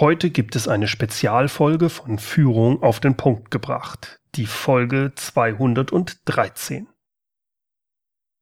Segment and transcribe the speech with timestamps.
[0.00, 6.88] Heute gibt es eine Spezialfolge von Führung auf den Punkt gebracht, die Folge 213.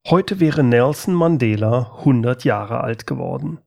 [0.08, 3.58] Heute wäre Nelson Mandela 100 Jahre alt geworden.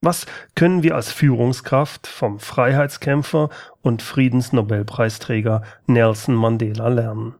[0.00, 3.50] Was können wir als Führungskraft vom Freiheitskämpfer
[3.82, 7.34] und Friedensnobelpreisträger Nelson Mandela lernen?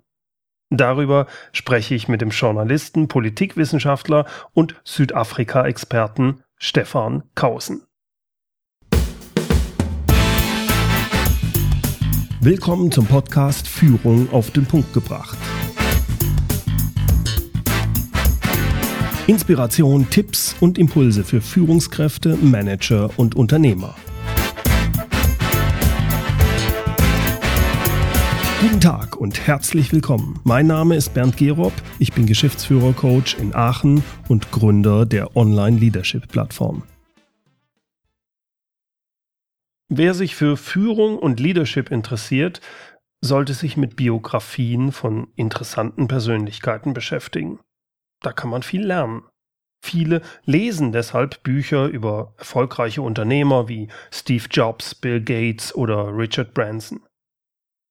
[0.68, 7.86] Darüber spreche ich mit dem Journalisten, Politikwissenschaftler und Südafrika-Experten Stefan Kausen.
[12.44, 15.38] Willkommen zum Podcast Führung auf den Punkt gebracht.
[19.26, 23.94] Inspiration, Tipps und Impulse für Führungskräfte, Manager und Unternehmer.
[28.60, 30.38] Guten Tag und herzlich willkommen.
[30.44, 36.82] Mein Name ist Bernd Gerob, ich bin Geschäftsführer-Coach in Aachen und Gründer der Online-Leadership-Plattform.
[39.88, 42.60] Wer sich für Führung und Leadership interessiert,
[43.20, 47.60] sollte sich mit Biografien von interessanten Persönlichkeiten beschäftigen.
[48.20, 49.22] Da kann man viel lernen.
[49.84, 57.02] Viele lesen deshalb Bücher über erfolgreiche Unternehmer wie Steve Jobs, Bill Gates oder Richard Branson.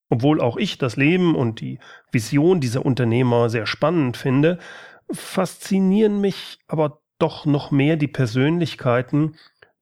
[0.10, 1.80] Obwohl auch ich das Leben und die
[2.12, 4.58] Vision dieser Unternehmer sehr spannend finde,
[5.12, 9.36] faszinieren mich aber doch noch mehr die Persönlichkeiten,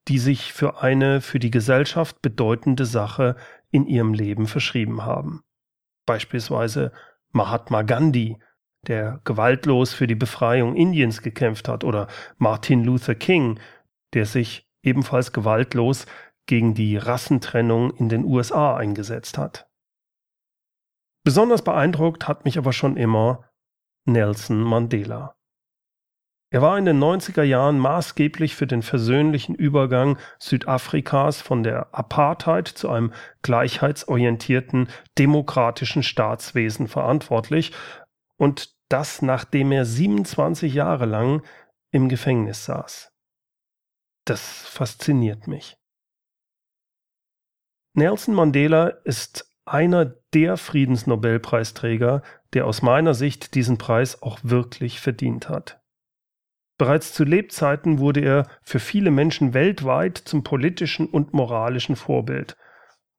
[0.08, 3.36] die sich für eine für die Gesellschaft bedeutende Sache
[3.70, 5.44] in ihrem Leben verschrieben haben.
[6.06, 6.92] Beispielsweise
[7.32, 8.38] Mahatma Gandhi,
[8.88, 13.60] der gewaltlos für die Befreiung Indiens gekämpft hat, oder Martin Luther King,
[14.14, 16.06] der sich ebenfalls gewaltlos
[16.48, 19.70] gegen die Rassentrennung in den USA eingesetzt hat.
[21.24, 23.50] Besonders beeindruckt hat mich aber schon immer
[24.06, 25.36] Nelson Mandela.
[26.54, 32.68] Er war in den 90er Jahren maßgeblich für den versöhnlichen Übergang Südafrikas von der Apartheid
[32.68, 37.72] zu einem gleichheitsorientierten demokratischen Staatswesen verantwortlich
[38.36, 41.42] und das nachdem er 27 Jahre lang
[41.92, 43.14] im Gefängnis saß.
[44.26, 45.78] Das fasziniert mich.
[47.94, 55.48] Nelson Mandela ist einer der Friedensnobelpreisträger, der aus meiner Sicht diesen Preis auch wirklich verdient
[55.48, 55.81] hat.
[56.82, 62.58] Bereits zu Lebzeiten wurde er für viele Menschen weltweit zum politischen und moralischen Vorbild.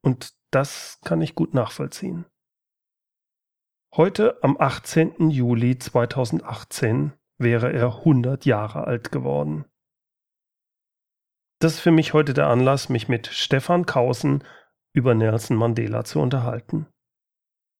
[0.04, 2.24] Und das kann ich gut nachvollziehen.
[3.94, 5.30] Heute, am 18.
[5.30, 9.64] Juli 2018, wäre er 100 Jahre alt geworden.
[11.60, 14.42] Das ist für mich heute der Anlass, mich mit Stefan Kausen
[14.92, 16.88] über Nelson Mandela zu unterhalten.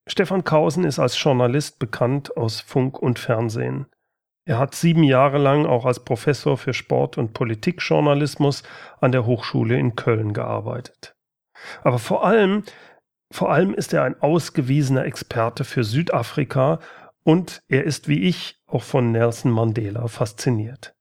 [0.09, 3.91] Stefan Kausen ist als Journalist bekannt aus Funk und Fernsehen.
[4.44, 8.64] Er hat sieben Jahre lang auch als Professor für Sport- und Politikjournalismus
[9.00, 11.14] an der Hochschule in Köln gearbeitet.
[11.82, 12.64] Aber vor allem,
[13.32, 16.81] vor allem ist er ein ausgewiesener Experte für Südafrika
[17.22, 20.94] und er ist wie ich auch von Nelson Mandela fasziniert.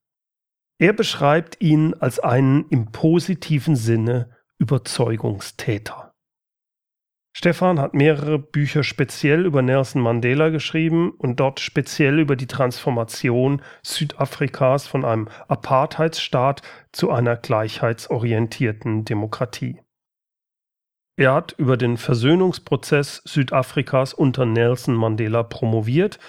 [0.78, 6.11] Er beschreibt ihn als einen im positiven Sinne Überzeugungstäter.
[7.34, 13.62] Stefan hat mehrere Bücher speziell über Nelson Mandela geschrieben und dort speziell über die Transformation
[13.84, 16.62] Südafrikas von einem Apartheidsstaat
[16.92, 19.80] zu einer gleichheitsorientierten Demokratie.
[21.18, 26.19] Er hat über den Versöhnungsprozess Südafrikas unter Nelson Mandela promoviert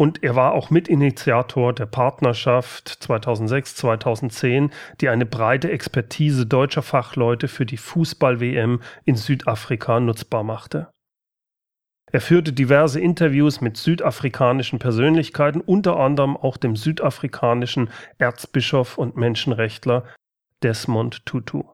[0.00, 7.66] und er war auch Mitinitiator der Partnerschaft 2006-2010, die eine breite Expertise deutscher Fachleute für
[7.66, 10.88] die Fußball-WM in Südafrika nutzbar machte.
[12.10, 20.04] Er führte diverse Interviews mit südafrikanischen Persönlichkeiten, unter anderem auch dem südafrikanischen Erzbischof und Menschenrechtler
[20.62, 21.64] Desmond Tutu.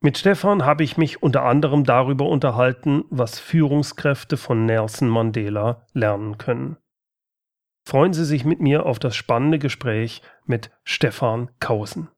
[0.00, 6.38] Mit Stefan habe ich mich unter anderem darüber unterhalten, was Führungskräfte von Nelson Mandela lernen
[6.38, 6.78] können
[7.86, 12.08] freuen Sie sich mit mir auf das spannende Gespräch mit Stefan Kausen.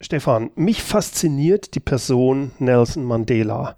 [0.00, 3.76] Stefan, mich fasziniert die Person Nelson Mandela.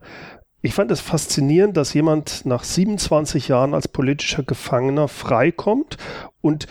[0.63, 5.99] Ich fand es faszinierend, dass jemand nach 27 Jahren als politischer Gefangener freikommt
[6.41, 6.67] und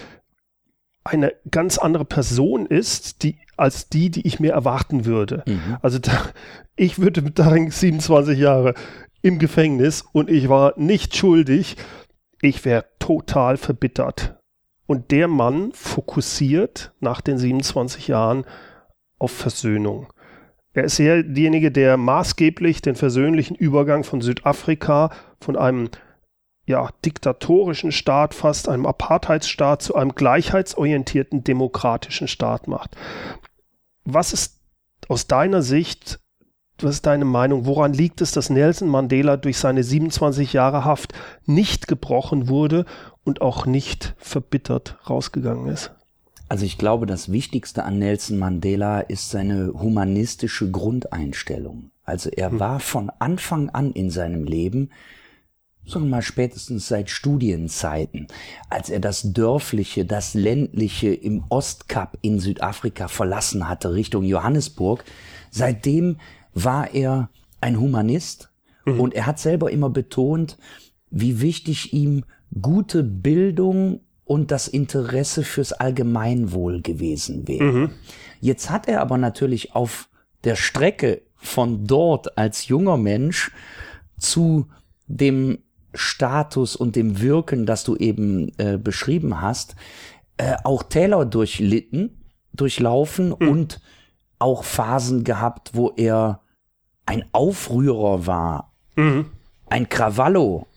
[1.04, 5.44] eine ganz andere Person ist, die als die, die ich mir erwarten würde.
[5.46, 5.78] Mhm.
[5.84, 6.12] Also da,
[6.76, 8.74] ich würde darin 27 Jahre
[9.22, 11.78] im Gefängnis und ich war nicht schuldig
[12.46, 14.36] ich wäre total verbittert.
[14.88, 18.46] Und der Mann fokussiert nach den 27 Jahren
[19.20, 20.12] auf Versöhnung.
[20.74, 25.90] Er ist ja derjenige, der maßgeblich den versöhnlichen Übergang von Südafrika von einem
[26.66, 32.98] ja, diktatorischen Staat, fast einem Apartheidsstaat zu einem gleichheitsorientierten demokratischen Staat macht.
[34.04, 34.62] Was ist
[35.10, 36.20] aus deiner Sicht,
[36.84, 41.14] was ist deine Meinung, woran liegt es, dass Nelson Mandela durch seine 27 Jahre Haft
[41.46, 42.86] nicht gebrochen wurde
[43.24, 45.92] und auch nicht verbittert rausgegangen ist?
[46.48, 51.92] Also ich glaube, das Wichtigste an Nelson Mandela ist seine humanistische Grundeinstellung.
[52.04, 52.60] Also er hm.
[52.60, 54.92] war von Anfang an in seinem Leben,
[55.88, 58.28] sagen wir mal spätestens seit Studienzeiten,
[58.70, 65.04] als er das dörfliche, das ländliche im Ostkap in Südafrika verlassen hatte Richtung Johannesburg,
[65.52, 66.18] seitdem
[66.56, 67.30] war er
[67.62, 68.50] ein Humanist
[68.86, 69.00] mhm.
[69.00, 70.58] und er hat selber immer betont,
[71.12, 72.24] wie wichtig ihm
[72.60, 77.64] gute Bildung und das Interesse fürs Allgemeinwohl gewesen wäre.
[77.64, 77.90] Mhm.
[78.42, 80.10] Jetzt hat er aber natürlich auf
[80.44, 83.52] der Strecke von dort als junger Mensch
[84.18, 84.68] zu
[85.08, 85.60] dem
[85.94, 89.76] Status und dem Wirken, das du eben äh, beschrieben hast,
[90.38, 92.22] äh, auch Täler durchlitten,
[92.54, 93.48] durchlaufen mhm.
[93.48, 93.82] und
[94.40, 96.42] auch Phasen gehabt, wo er
[97.06, 99.28] ein Aufrührer war, mhm.
[99.68, 100.68] ein Krawallo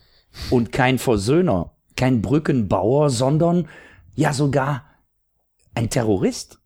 [0.51, 3.69] und kein Versöhner kein Brückenbauer, sondern
[4.15, 4.85] ja sogar
[5.75, 6.61] ein Terrorist.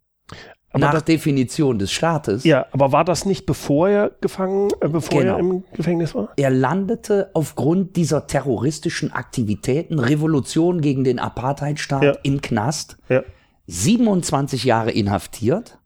[0.71, 2.45] Aber nach das, Definition des Staates.
[2.45, 5.35] Ja, aber war das nicht bevor er gefangen, äh, bevor genau.
[5.35, 6.31] er im Gefängnis war?
[6.37, 12.13] Er landete aufgrund dieser terroristischen Aktivitäten, Revolution gegen den Apartheidstaat ja.
[12.23, 12.97] im Knast.
[13.09, 13.23] Ja.
[13.67, 15.79] 27 Jahre inhaftiert,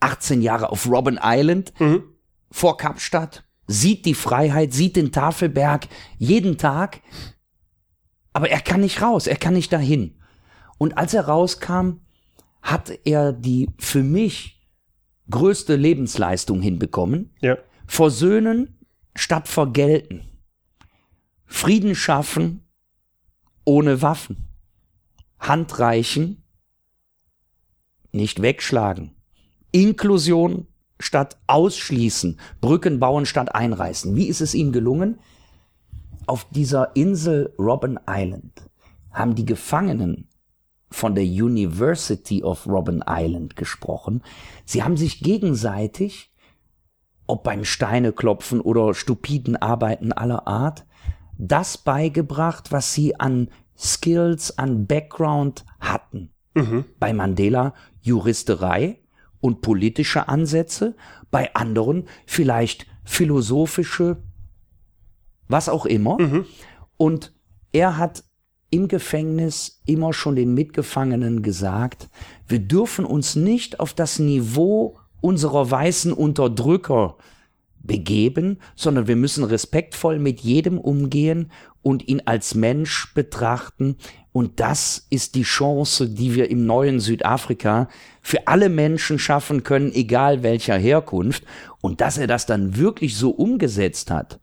[0.00, 2.02] 18 Jahre auf Robben Island, mhm.
[2.52, 5.88] Vor Kapstadt, sieht die Freiheit, sieht den Tafelberg
[6.18, 7.00] jeden Tag,
[8.32, 10.20] aber er kann nicht raus, er kann nicht dahin.
[10.78, 12.00] Und als er rauskam,
[12.60, 14.62] hat er die für mich
[15.30, 17.34] größte Lebensleistung hinbekommen.
[17.40, 17.58] Ja.
[17.86, 18.78] Versöhnen
[19.14, 20.28] statt vergelten.
[21.46, 22.66] Frieden schaffen
[23.64, 24.48] ohne Waffen.
[25.38, 26.44] Handreichen,
[28.12, 29.14] nicht wegschlagen.
[29.72, 30.66] Inklusion
[31.02, 32.38] statt ausschließen.
[32.60, 34.16] Brücken bauen statt einreißen.
[34.16, 35.18] Wie ist es ihm gelungen?
[36.26, 38.70] auf dieser Insel Robben Island
[39.10, 40.28] haben die Gefangenen
[40.90, 44.22] von der University of Robben Island gesprochen.
[44.64, 46.30] Sie haben sich gegenseitig,
[47.26, 50.86] ob beim Steineklopfen oder stupiden Arbeiten aller Art,
[51.38, 56.30] das beigebracht, was sie an Skills, an Background hatten.
[56.54, 56.84] Mhm.
[56.98, 59.01] Bei Mandela Juristerei
[59.42, 60.96] und politische Ansätze,
[61.30, 64.22] bei anderen vielleicht philosophische
[65.52, 66.20] was auch immer.
[66.20, 66.46] Mhm.
[66.96, 67.32] Und
[67.72, 68.24] er hat
[68.70, 72.08] im Gefängnis immer schon den Mitgefangenen gesagt,
[72.48, 77.18] wir dürfen uns nicht auf das Niveau unserer weißen Unterdrücker
[77.80, 81.52] begeben, sondern wir müssen respektvoll mit jedem umgehen
[81.82, 83.96] und ihn als Mensch betrachten.
[84.32, 87.88] Und das ist die Chance, die wir im neuen Südafrika
[88.22, 91.44] für alle Menschen schaffen können, egal welcher Herkunft.
[91.82, 94.40] Und dass er das dann wirklich so umgesetzt hat,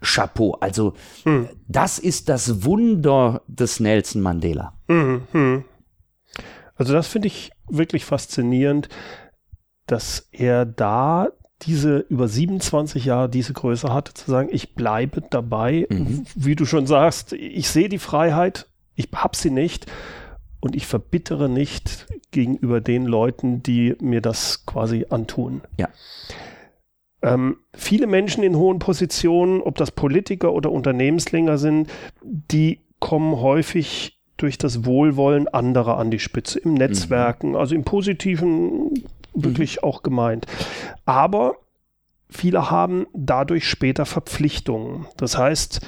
[0.00, 0.56] Chapeau.
[0.60, 0.94] Also
[1.24, 1.48] hm.
[1.68, 4.74] das ist das Wunder des Nelson Mandela.
[4.88, 5.64] Hm, hm.
[6.74, 8.88] Also das finde ich wirklich faszinierend,
[9.86, 11.28] dass er da
[11.62, 15.86] diese über 27 Jahre diese Größe hatte, zu sagen, ich bleibe dabei.
[15.90, 16.24] Mhm.
[16.34, 18.69] Wie du schon sagst, ich sehe die Freiheit,
[19.00, 19.86] ich habe sie nicht
[20.60, 25.62] und ich verbittere nicht gegenüber den Leuten, die mir das quasi antun.
[25.78, 25.88] Ja.
[27.22, 31.90] Ähm, viele Menschen in hohen Positionen, ob das Politiker oder Unternehmenslänger sind,
[32.22, 37.56] die kommen häufig durch das Wohlwollen anderer an die Spitze, im Netzwerken, mhm.
[37.56, 39.04] also im Positiven
[39.34, 39.84] wirklich mhm.
[39.84, 40.46] auch gemeint.
[41.04, 41.56] Aber
[42.30, 45.06] viele haben dadurch später Verpflichtungen.
[45.16, 45.80] Das heißt,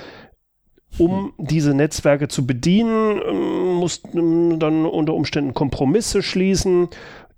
[0.98, 6.88] um diese Netzwerke zu bedienen, ähm, mussten dann unter Umständen Kompromisse schließen,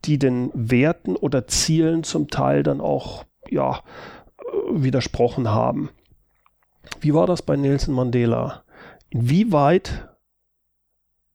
[0.05, 3.83] die den Werten oder Zielen zum Teil dann auch ja,
[4.71, 5.91] widersprochen haben.
[7.01, 8.65] Wie war das bei Nelson Mandela?
[9.11, 10.09] Inwieweit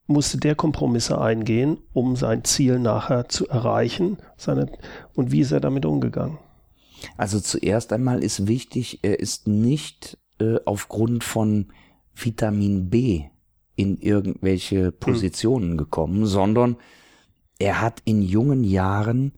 [0.07, 4.17] musste der Kompromisse eingehen, um sein Ziel nachher zu erreichen?
[4.37, 4.71] Seine,
[5.13, 6.39] und wie ist er damit umgegangen?
[7.17, 11.71] Also zuerst einmal ist wichtig, er ist nicht äh, aufgrund von
[12.23, 13.25] Vitamin B
[13.75, 14.93] in irgendwelche hm.
[14.99, 16.77] Positionen gekommen, sondern
[17.59, 19.33] er hat in jungen Jahren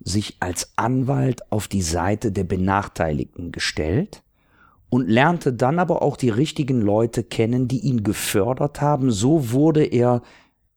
[0.00, 4.22] sich als Anwalt auf die Seite der Benachteiligten gestellt
[4.90, 9.10] und lernte dann aber auch die richtigen Leute kennen, die ihn gefördert haben.
[9.10, 10.22] So wurde er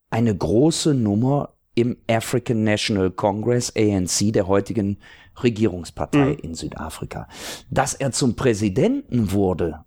[0.10, 4.98] eine große Nummer im African National Congress, ANC, der heutigen
[5.44, 6.40] Regierungspartei mhm.
[6.42, 7.28] in Südafrika.
[7.70, 9.86] Dass er zum Präsidenten wurde,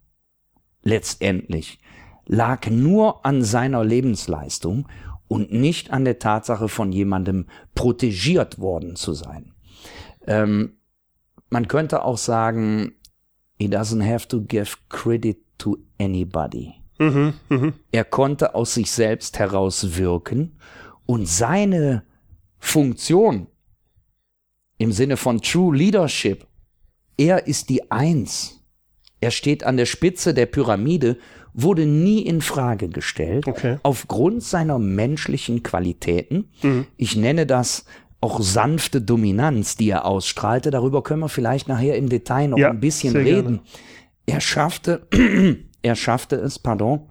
[0.83, 1.81] letztendlich,
[2.27, 4.89] lag nur an seiner Lebensleistung
[5.29, 9.53] und nicht an der Tatsache von jemandem protegiert worden zu sein.
[10.27, 10.77] Ähm,
[11.51, 12.95] man könnte auch sagen,
[13.59, 16.75] he doesn't have to give credit to anybody.
[16.99, 17.73] Mhm, mh.
[17.93, 20.59] Er konnte aus sich selbst heraus wirken
[21.07, 22.05] und seine
[22.59, 23.47] Funktion
[24.79, 26.47] im Sinne von True Leadership,
[27.17, 28.60] er ist die Eins.
[29.21, 31.19] Er steht an der Spitze der Pyramide,
[31.53, 33.79] wurde nie in Frage gestellt, okay.
[33.83, 36.51] aufgrund seiner menschlichen Qualitäten.
[36.63, 36.87] Mhm.
[36.97, 37.85] Ich nenne das
[38.21, 40.71] auch sanfte Dominanz, die er ausstrahlte.
[40.71, 43.43] Darüber können wir vielleicht nachher im Detail noch ja, ein bisschen reden.
[43.43, 43.61] Gerne.
[44.27, 45.07] Er schaffte,
[45.83, 47.09] er schaffte es, pardon,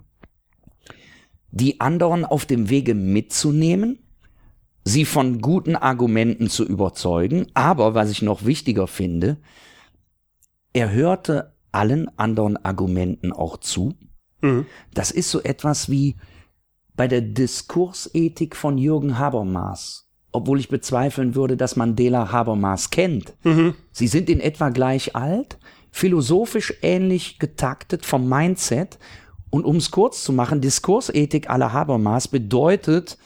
[1.50, 3.98] die anderen auf dem Wege mitzunehmen,
[4.84, 9.36] sie von guten Argumenten zu überzeugen, aber was ich noch wichtiger finde,
[10.72, 13.94] er hörte allen anderen Argumenten auch zu.
[14.40, 14.66] Mhm.
[14.94, 16.16] Das ist so etwas wie
[16.94, 23.34] bei der Diskursethik von Jürgen Habermas obwohl ich bezweifeln würde, dass Mandela Habermas kennt.
[23.42, 23.74] Mhm.
[23.92, 25.58] Sie sind in etwa gleich alt,
[25.90, 28.98] philosophisch ähnlich getaktet vom Mindset.
[29.50, 33.18] Und um es kurz zu machen, Diskursethik aller Habermas bedeutet,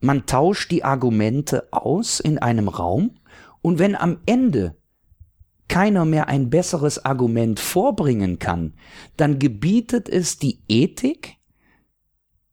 [0.00, 3.18] man tauscht die Argumente aus in einem Raum
[3.62, 4.76] und wenn am Ende
[5.70, 8.74] keiner mehr ein besseres Argument vorbringen kann,
[9.16, 11.36] dann gebietet es die Ethik,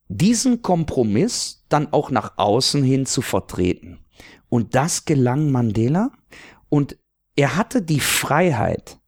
[0.08, 3.98] diesen Kompromiss dann auch nach außen hin zu vertreten.
[4.50, 6.12] Und das gelang Mandela
[6.70, 6.96] und
[7.36, 9.00] er hatte die Freiheit,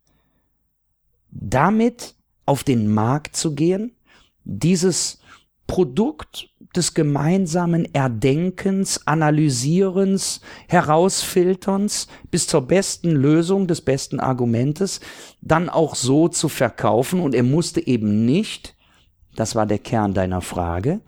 [1.30, 2.16] damit
[2.48, 3.96] auf den Markt zu gehen,
[4.44, 5.20] dieses
[5.68, 15.00] Produkt des gemeinsamen Erdenkens, Analysierens, Herausfilterns bis zur besten Lösung des besten Argumentes
[15.42, 18.76] dann auch so zu verkaufen und er musste eben nicht
[19.40, 21.00] das war der Kern deiner Frage,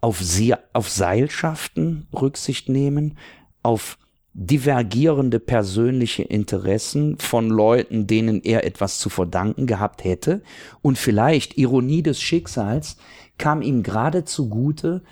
[0.00, 3.18] auf, Sie auf Seilschaften Rücksicht nehmen,
[3.62, 3.98] auf
[4.32, 10.42] divergierende persönliche Interessen von Leuten, denen er etwas zu verdanken gehabt hätte.
[10.80, 12.96] Und vielleicht, Ironie des Schicksals,
[13.40, 15.02] kam ihm gerade zugute,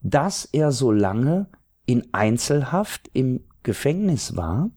[0.00, 1.48] dass er so lange
[1.86, 4.70] in Einzelhaft im Gefängnis war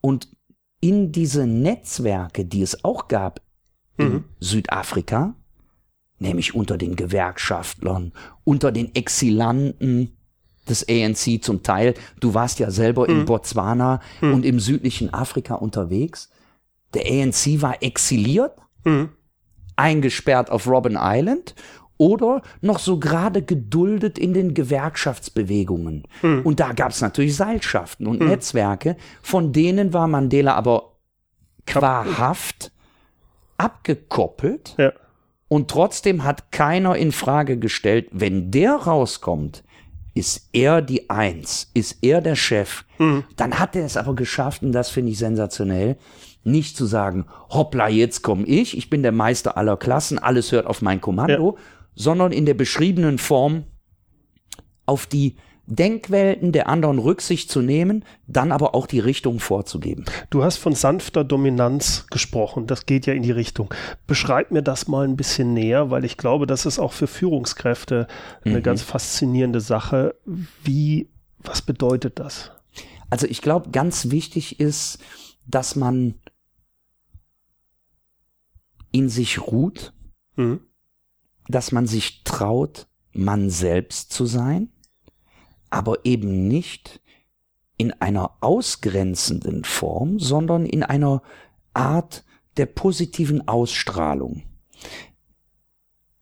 [0.00, 0.28] und
[0.80, 3.40] in diese Netzwerke, die es auch gab
[3.96, 4.24] in mhm.
[4.40, 5.34] Südafrika,
[6.18, 8.12] nämlich unter den Gewerkschaftlern,
[8.44, 10.16] unter den Exilanten
[10.68, 11.94] des ANC zum Teil.
[12.20, 13.20] Du warst ja selber mhm.
[13.20, 14.34] in Botswana mhm.
[14.34, 16.30] und im südlichen Afrika unterwegs.
[16.94, 19.10] Der ANC war exiliert, mhm.
[19.76, 21.54] eingesperrt auf Robben Island
[21.98, 26.04] oder noch so gerade geduldet in den Gewerkschaftsbewegungen.
[26.22, 26.42] Mhm.
[26.42, 28.28] Und da gab es natürlich Seilschaften und mhm.
[28.28, 30.92] Netzwerke, von denen war Mandela aber
[31.66, 32.72] quahaft
[33.58, 34.74] abgekoppelt.
[34.78, 34.92] Ja
[35.48, 39.64] und trotzdem hat keiner in Frage gestellt, wenn der rauskommt,
[40.14, 42.84] ist er die Eins, ist er der Chef.
[42.98, 43.24] Mhm.
[43.36, 45.96] Dann hat er es aber geschafft, und das finde ich sensationell,
[46.44, 50.66] nicht zu sagen, hoppla, jetzt komme ich, ich bin der Meister aller Klassen, alles hört
[50.66, 51.62] auf mein Kommando, ja.
[51.98, 53.64] Sondern in der beschriebenen Form
[54.86, 55.36] auf die
[55.66, 60.06] Denkwelten der anderen Rücksicht zu nehmen, dann aber auch die Richtung vorzugeben.
[60.30, 63.74] Du hast von sanfter Dominanz gesprochen, das geht ja in die Richtung.
[64.06, 68.06] Beschreib mir das mal ein bisschen näher, weil ich glaube, das ist auch für Führungskräfte
[68.44, 68.62] eine mhm.
[68.62, 70.14] ganz faszinierende Sache.
[70.64, 72.52] Wie, was bedeutet das?
[73.10, 75.00] Also ich glaube, ganz wichtig ist,
[75.46, 76.14] dass man
[78.90, 79.92] in sich ruht,
[80.36, 80.60] mhm.
[81.48, 84.70] Dass man sich traut, man selbst zu sein
[85.70, 87.00] aber eben nicht
[87.76, 91.22] in einer ausgrenzenden Form, sondern in einer
[91.74, 92.24] Art
[92.56, 94.42] der positiven Ausstrahlung.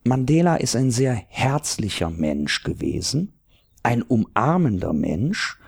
[0.04, 3.40] Mandela ist ein sehr herzlicher Mensch gewesen,
[3.82, 5.58] ein umarmender Mensch,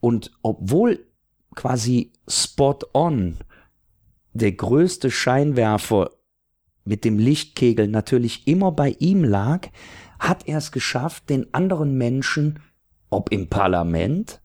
[0.00, 1.06] und obwohl
[1.54, 3.38] quasi spot on
[4.32, 6.10] der größte Scheinwerfer
[6.84, 9.68] mit dem Lichtkegel natürlich immer bei ihm lag,
[10.18, 12.60] hat er es geschafft, den anderen Menschen,
[13.10, 14.40] ob im Parlament,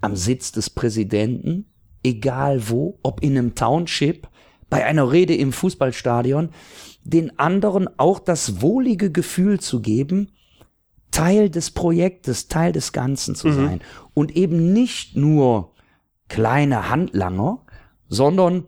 [0.00, 4.28] am Sitz des Präsidenten, egal wo, ob in einem Township,
[4.68, 6.50] bei einer Rede im Fußballstadion,
[7.04, 10.32] den anderen auch das wohlige Gefühl zu geben,
[11.10, 13.54] Teil des Projektes, Teil des Ganzen zu mhm.
[13.54, 13.80] sein
[14.14, 15.72] und eben nicht nur
[16.28, 17.64] kleine Handlanger,
[18.08, 18.66] sondern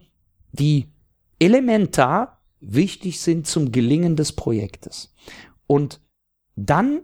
[0.53, 0.93] die
[1.41, 5.15] elementar wichtig sind zum Gelingen des Projektes.
[5.67, 6.01] Und
[6.57, 7.01] dann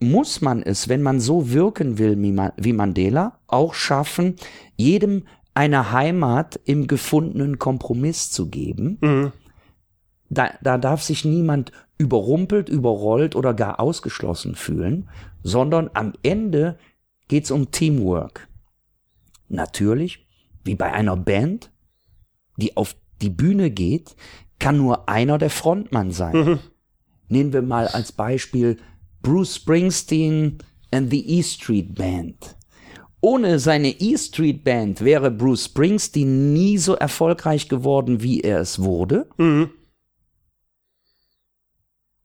[0.00, 2.16] muss man es, wenn man so wirken will
[2.56, 4.36] wie Mandela, auch schaffen,
[4.76, 8.98] jedem eine Heimat im gefundenen Kompromiss zu geben.
[9.00, 9.32] Mhm.
[10.28, 15.08] Da, da darf sich niemand überrumpelt, überrollt oder gar ausgeschlossen fühlen,
[15.42, 16.76] sondern am Ende
[17.28, 18.48] geht's um Teamwork.
[19.48, 20.26] natürlich,
[20.64, 21.70] wie bei einer Band,
[22.56, 24.16] die auf die Bühne geht,
[24.58, 26.36] kann nur einer der Frontmann sein.
[26.36, 26.58] Mhm.
[27.28, 28.78] Nehmen wir mal als Beispiel
[29.22, 30.58] Bruce Springsteen
[30.90, 32.56] and the E Street Band.
[33.20, 38.82] Ohne seine E Street Band wäre Bruce Springsteen nie so erfolgreich geworden, wie er es
[38.82, 39.28] wurde.
[39.38, 39.70] Mhm.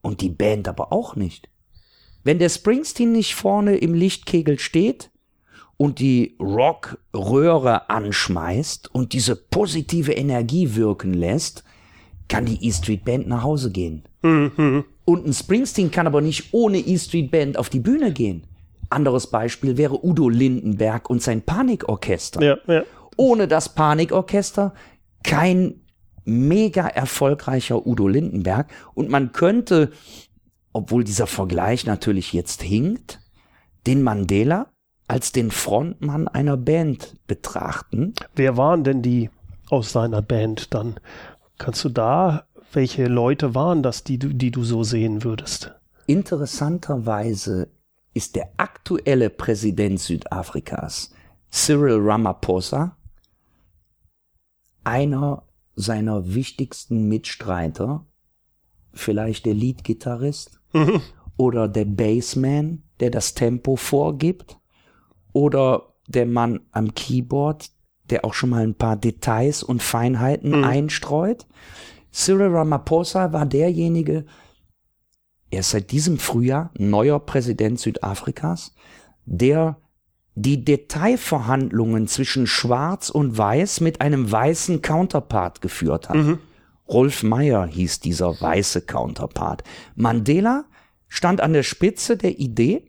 [0.02, 1.50] Und die Band aber auch nicht.
[2.24, 5.10] Wenn der Springsteen nicht vorne im Lichtkegel steht
[5.82, 11.64] und die Rockröhre anschmeißt und diese positive Energie wirken lässt,
[12.28, 14.04] kann die E Street Band nach Hause gehen.
[14.22, 14.84] Mhm.
[15.06, 18.44] Und ein Springsteen kann aber nicht ohne E Street Band auf die Bühne gehen.
[18.90, 22.44] Anderes Beispiel wäre Udo Lindenberg und sein Panikorchester.
[22.44, 22.84] Ja, ja.
[23.16, 24.74] Ohne das Panikorchester
[25.24, 25.80] kein
[26.26, 28.70] mega erfolgreicher Udo Lindenberg.
[28.96, 29.92] Und man könnte,
[30.74, 33.22] obwohl dieser Vergleich natürlich jetzt hinkt,
[33.88, 34.74] den Mandela
[35.10, 38.14] als den Frontmann einer Band betrachten.
[38.36, 39.32] Wer waren denn die
[39.72, 41.00] aus seiner Band dann?
[41.58, 45.74] Kannst du da, welche Leute waren das, die, die du so sehen würdest?
[46.06, 47.70] Interessanterweise
[48.14, 51.12] ist der aktuelle Präsident Südafrikas,
[51.50, 52.96] Cyril Ramaphosa,
[54.84, 55.44] einer
[55.76, 58.06] seiner wichtigsten Mitstreiter,
[58.94, 61.02] vielleicht der Leadgitarrist mhm.
[61.36, 64.59] oder der Bassman, der das Tempo vorgibt,
[65.34, 67.70] oder der Mann am Keyboard,
[68.10, 70.64] der auch schon mal ein paar Details und Feinheiten mhm.
[70.64, 71.46] einstreut.
[72.12, 74.26] Cyril Ramaphosa war derjenige,
[75.52, 78.76] er ist seit diesem Frühjahr neuer Präsident Südafrikas,
[79.26, 79.78] der
[80.36, 86.16] die Detailverhandlungen zwischen Schwarz und Weiß mit einem weißen Counterpart geführt hat.
[86.16, 86.40] Mhm.
[86.88, 89.64] Rolf Meyer hieß dieser weiße Counterpart.
[89.96, 90.66] Mandela
[91.08, 92.89] stand an der Spitze der Idee,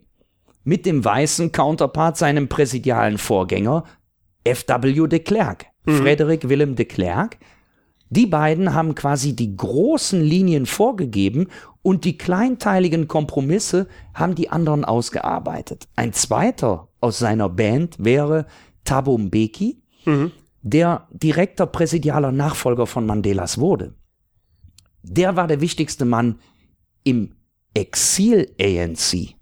[0.65, 3.85] mit dem weißen Counterpart seinem präsidialen Vorgänger
[4.45, 5.07] F.W.
[5.07, 5.99] de Klerk, mhm.
[5.99, 7.39] Frederick Willem de Klerk.
[8.09, 11.47] Die beiden haben quasi die großen Linien vorgegeben
[11.83, 15.89] und die kleinteiligen Kompromisse haben die anderen ausgearbeitet.
[15.95, 18.47] Ein zweiter aus seiner Band wäre
[18.85, 20.33] Thabo Mbeki, mhm.
[20.63, 23.95] der direkter präsidialer Nachfolger von Mandelas wurde.
[25.03, 26.41] Der war der wichtigste Mann
[27.05, 27.35] im
[27.75, 29.37] Exil-ANC.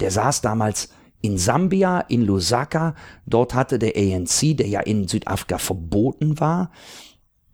[0.00, 2.94] Der saß damals in Sambia, in Lusaka.
[3.26, 6.70] Dort hatte der ANC, der ja in Südafrika verboten war,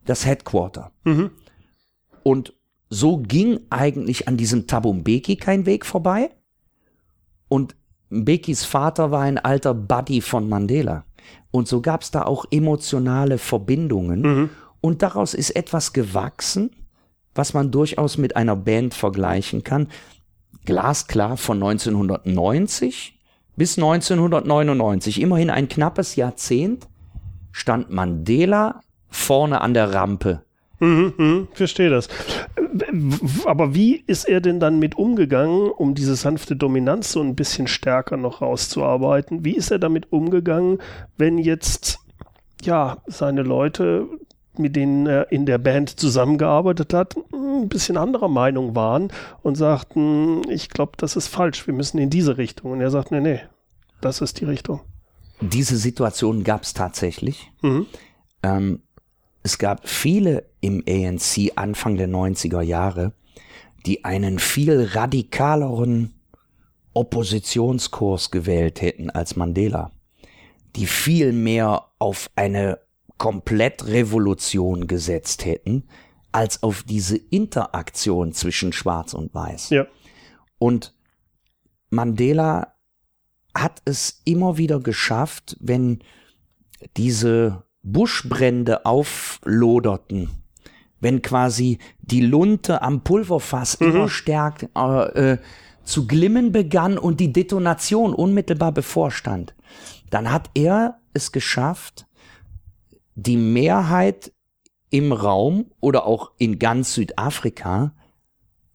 [0.05, 0.93] das Headquarter.
[1.05, 1.31] Mhm.
[2.23, 2.55] Und
[2.91, 6.31] so ging eigentlich an diesem Thabo Mbeki kein Weg vorbei.
[7.49, 7.75] Und
[8.11, 11.05] Mbekis Vater war ein alter Buddy von Mandela.
[11.51, 14.21] Und so gab es da auch emotionale Verbindungen.
[14.21, 14.51] Mhm.
[14.81, 16.71] Und daraus ist etwas gewachsen,
[17.35, 19.89] was man durchaus mit einer Band vergleichen kann.
[20.65, 23.19] Glasklar von 1990
[23.57, 26.89] bis 1999, immerhin ein knappes Jahrzehnt,
[27.51, 30.43] stand Mandela vorne an der Rampe.
[30.81, 32.09] Mhm, mh, verstehe das.
[33.45, 37.69] Aber wie ist er denn dann mit umgegangen, um diese sanfte Dominanz so ein bisschen
[37.69, 39.45] stärker noch rauszuarbeiten?
[39.45, 40.79] Wie ist er damit umgegangen,
[41.17, 42.01] wenn jetzt
[42.65, 44.09] ja seine Leute,
[44.59, 49.13] mit denen er in der Band zusammengearbeitet hat, ein bisschen anderer Meinung waren
[49.43, 52.73] und sagten, ich glaube, das ist falsch, wir müssen in diese Richtung.
[52.73, 53.41] Und er sagt, nee, nee,
[54.01, 54.81] das ist die Richtung.
[55.41, 57.51] Diese Situation gab es tatsächlich.
[57.63, 57.87] Mhm.
[58.43, 58.83] Ähm,
[59.43, 63.13] es gab viele im ANC Anfang der 90er Jahre,
[63.87, 66.15] die einen viel radikaleren
[66.95, 69.91] Oppositionskurs gewählt hätten als Mandela,
[70.77, 72.79] die viel mehr auf eine
[73.23, 75.85] Komplettrevolution gesetzt hätten,
[76.33, 79.71] als auf diese Interaktion zwischen Schwarz und Weiß.
[79.71, 79.87] Ja.
[80.59, 80.93] Und
[81.89, 82.75] Mandela
[83.55, 86.01] hat es immer wieder geschafft, wenn
[86.97, 90.31] diese Buschbrände aufloderten,
[90.99, 93.87] wenn quasi die Lunte am Pulverfass mhm.
[93.87, 95.39] immer stärker äh, äh,
[95.85, 99.55] zu glimmen begann und die Detonation unmittelbar bevorstand,
[100.11, 102.09] dann hat er es geschafft,
[103.15, 104.33] die Mehrheit
[104.91, 107.95] im Raum oder auch in ganz Südafrika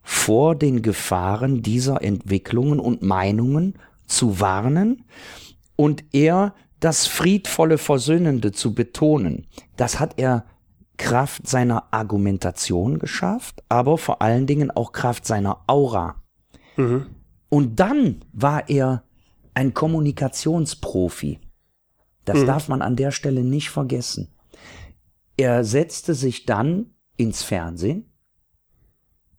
[0.02, 5.04] vor den Gefahren dieser Entwicklungen und Meinungen zu warnen
[5.76, 9.48] und er das friedvolle Versöhnende zu betonen.
[9.76, 10.46] Das hat er
[10.98, 16.16] Kraft seiner Argumentation geschafft, aber vor allen Dingen auch Kraft seiner Aura.
[16.76, 17.08] Mhm.
[17.50, 19.04] Und dann war er
[19.54, 21.40] ein Kommunikationsprofi.
[22.28, 22.46] Das mhm.
[22.46, 24.28] darf man an der Stelle nicht vergessen.
[25.38, 28.12] Er setzte sich dann ins Fernsehen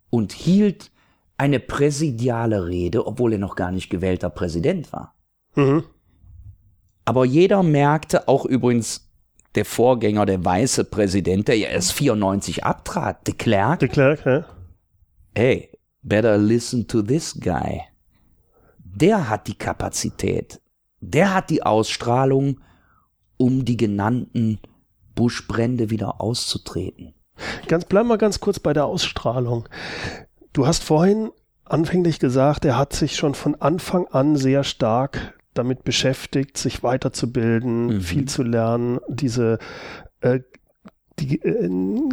[0.09, 0.91] und hielt
[1.37, 5.13] eine präsidiale Rede, obwohl er noch gar nicht gewählter Präsident war.
[5.55, 5.83] Mhm.
[7.05, 9.11] Aber jeder merkte, auch übrigens
[9.53, 13.79] der Vorgänger, der weiße Präsident, der ja erst 94 abtrat, de Klerk.
[13.81, 14.45] De Klerk, ja.
[15.35, 15.69] Hey,
[16.01, 17.81] better listen to this guy.
[18.79, 20.59] Der hat die Kapazität.
[21.01, 22.59] Der hat die Ausstrahlung,
[23.39, 24.59] um die genannten
[25.15, 27.13] Buschbrände wieder auszutreten.
[27.67, 29.67] Ganz, bleib mal ganz kurz bei der Ausstrahlung.
[30.51, 31.31] Du hast vorhin
[31.63, 37.87] anfänglich gesagt, er hat sich schon von Anfang an sehr stark damit beschäftigt, sich weiterzubilden,
[37.87, 38.01] mhm.
[38.01, 39.57] viel zu lernen, diese
[40.21, 40.41] äh,
[41.19, 41.67] die, äh,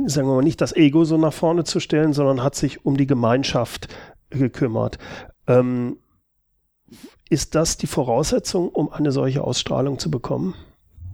[0.06, 2.96] sagen wir mal, nicht das Ego so nach vorne zu stellen, sondern hat sich um
[2.96, 3.88] die Gemeinschaft
[4.30, 4.98] gekümmert.
[5.46, 5.98] Ähm,
[7.28, 10.54] ist das die Voraussetzung, um eine solche Ausstrahlung zu bekommen?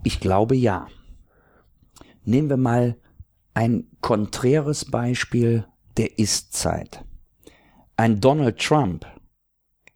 [0.03, 0.89] Ich glaube ja.
[2.25, 2.97] Nehmen wir mal
[3.55, 7.05] ein konträres Beispiel der Ist-Zeit.
[7.97, 9.07] Ein Donald Trump.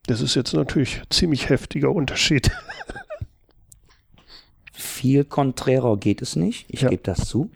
[0.06, 2.50] Das ist jetzt natürlich ziemlich heftiger Unterschied.
[4.72, 6.90] Viel konträrer geht es nicht, ich ja.
[6.90, 7.50] gebe das zu.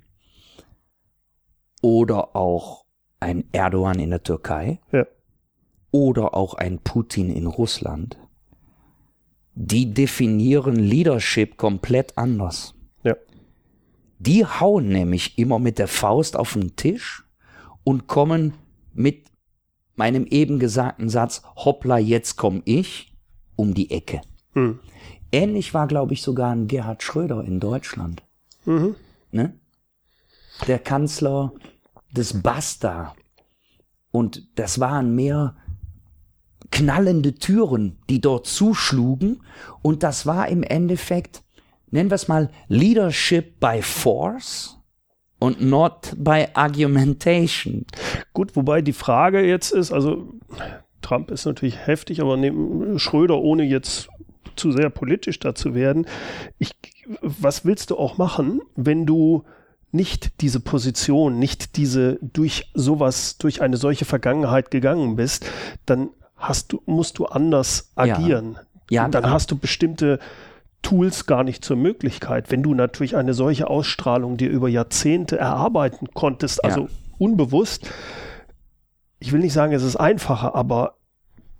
[1.83, 2.85] Oder auch
[3.21, 4.81] ein Erdogan in der Türkei.
[4.91, 5.07] Ja.
[5.93, 8.19] Oder auch ein Putin in Russland.
[9.63, 12.75] Die definieren Leadership komplett anders.
[13.03, 13.15] Ja.
[14.19, 17.25] Die hauen nämlich immer mit der Faust auf den Tisch
[17.85, 18.55] und kommen
[18.95, 19.27] mit
[19.97, 23.13] meinem eben gesagten Satz, hoppla, jetzt komm ich,
[23.55, 24.23] um die Ecke.
[24.55, 24.81] Mhm.
[25.31, 28.23] Ähnlich war, glaube ich, sogar ein Gerhard Schröder in Deutschland.
[28.65, 28.97] Mhm.
[29.31, 29.61] Ne?
[30.69, 31.53] Der Kanzler
[32.13, 33.15] des Basta.
[34.11, 35.55] Und das waren mehr
[36.71, 39.43] knallende Türen, die dort zuschlugen.
[39.83, 41.43] Und das war im Endeffekt,
[41.91, 44.79] nennen wir es mal, Leadership by Force
[45.39, 47.87] und not by argumentation.
[48.33, 50.35] Gut, wobei die Frage jetzt ist, also
[51.03, 54.09] Trump ist natürlich heftig, aber neben Schröder, ohne jetzt
[54.57, 56.07] zu sehr politisch dazu werden,
[56.59, 56.73] ich,
[57.23, 59.45] was willst du auch machen, wenn du
[59.93, 65.51] nicht diese Position, nicht diese durch sowas, durch eine solche Vergangenheit gegangen bist,
[65.87, 68.59] dann hast du, musst du anders agieren.
[68.91, 70.19] Ja, ja dann hast du bestimmte
[70.83, 72.51] Tools gar nicht zur Möglichkeit.
[72.51, 76.89] Wenn du natürlich eine solche Ausstrahlung dir über Jahrzehnte erarbeiten konntest, also ja.
[77.19, 77.89] unbewusst,
[79.19, 80.97] ich will nicht sagen, es ist einfacher, aber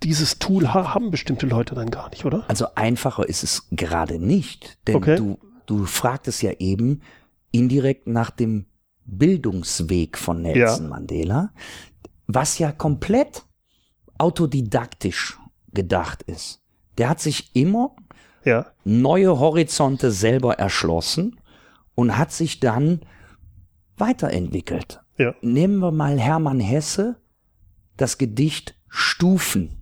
[0.03, 2.45] dieses Tool ha haben bestimmte Leute dann gar nicht, oder?
[2.49, 5.17] Also einfacher ist es gerade nicht, denn okay.
[5.17, 7.03] du, du fragtest ja eben
[7.51, 8.65] indirekt nach dem
[9.05, 10.89] Bildungsweg von Nelson ja.
[10.89, 11.51] Mandela,
[12.27, 13.45] was ja komplett
[14.21, 15.39] autodidaktisch
[15.73, 16.61] gedacht ist.
[16.99, 17.97] Der hat sich immer
[18.45, 18.67] ja.
[18.85, 21.41] neue Horizonte selber erschlossen
[21.95, 23.01] und hat sich dann
[23.97, 25.01] weiterentwickelt.
[25.17, 25.35] Ja.
[25.43, 27.17] Nehmen wir mal Hermann Hesse,
[27.97, 29.80] das Gedicht Stufen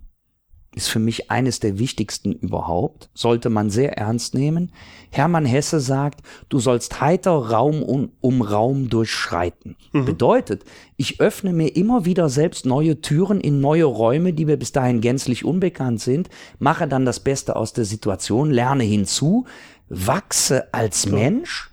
[0.79, 4.71] ist für mich eines der wichtigsten überhaupt, sollte man sehr ernst nehmen.
[5.09, 9.75] Hermann Hesse sagt, du sollst heiter Raum um, um Raum durchschreiten.
[9.91, 10.05] Mhm.
[10.05, 10.63] Bedeutet,
[10.95, 15.01] ich öffne mir immer wieder selbst neue Türen in neue Räume, die mir bis dahin
[15.01, 19.45] gänzlich unbekannt sind, mache dann das Beste aus der Situation, lerne hinzu,
[19.89, 21.11] wachse als ja.
[21.11, 21.71] Mensch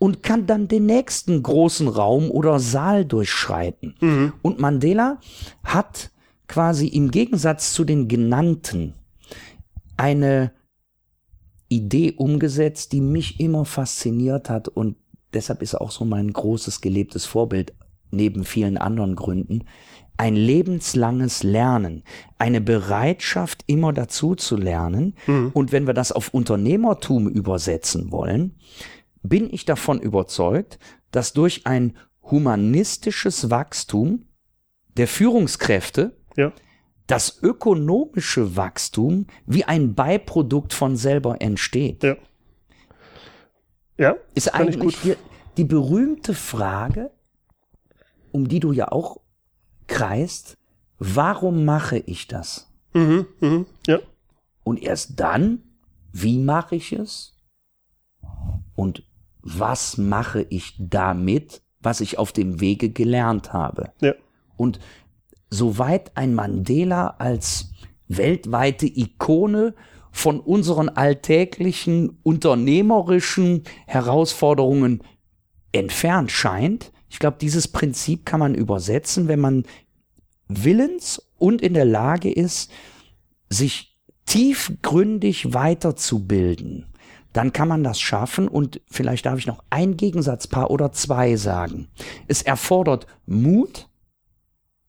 [0.00, 3.94] und kann dann den nächsten großen Raum oder Saal durchschreiten.
[4.00, 4.32] Mhm.
[4.42, 5.20] Und Mandela
[5.62, 6.10] hat
[6.48, 8.94] quasi im Gegensatz zu den genannten
[9.96, 10.52] eine
[11.68, 14.96] Idee umgesetzt, die mich immer fasziniert hat und
[15.34, 17.74] deshalb ist auch so mein großes gelebtes Vorbild
[18.10, 19.64] neben vielen anderen Gründen.
[20.16, 22.02] Ein lebenslanges Lernen,
[22.38, 25.14] eine Bereitschaft, immer dazu zu lernen.
[25.26, 25.50] Mhm.
[25.52, 28.56] Und wenn wir das auf Unternehmertum übersetzen wollen,
[29.22, 30.78] bin ich davon überzeugt,
[31.10, 34.26] dass durch ein humanistisches Wachstum
[34.96, 36.52] der Führungskräfte ja.
[37.06, 42.02] das ökonomische Wachstum wie ein Beiprodukt von selber entsteht.
[42.02, 42.16] Ja.
[43.98, 45.16] Ja, ist eigentlich die,
[45.56, 47.10] die berühmte Frage,
[48.30, 49.20] um die du ja auch
[49.86, 50.58] kreist,
[50.98, 52.70] warum mache ich das?
[52.92, 54.00] Mhm, mhm, ja.
[54.64, 55.62] Und erst dann,
[56.12, 57.34] wie mache ich es?
[58.74, 59.04] Und
[59.40, 63.92] was mache ich damit, was ich auf dem Wege gelernt habe?
[64.00, 64.14] Ja.
[64.56, 64.80] Und
[65.56, 67.70] soweit ein Mandela als
[68.08, 69.74] weltweite Ikone
[70.12, 75.02] von unseren alltäglichen unternehmerischen Herausforderungen
[75.72, 76.92] entfernt scheint.
[77.08, 79.64] Ich glaube, dieses Prinzip kann man übersetzen, wenn man
[80.48, 82.70] willens und in der Lage ist,
[83.50, 86.86] sich tiefgründig weiterzubilden.
[87.32, 91.88] Dann kann man das schaffen und vielleicht darf ich noch ein Gegensatzpaar oder zwei sagen.
[92.26, 93.88] Es erfordert Mut,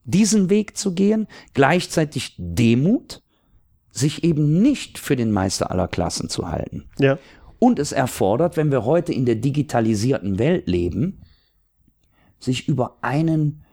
[0.07, 3.21] diesen Weg zu gehen, gleichzeitig Demut,
[3.91, 6.85] sich eben nicht für den Meister aller Klassen zu halten.
[6.97, 7.19] Ja.
[7.59, 11.21] Und es erfordert, wenn wir heute in der digitalisierten Welt leben,
[12.39, 13.63] sich über einen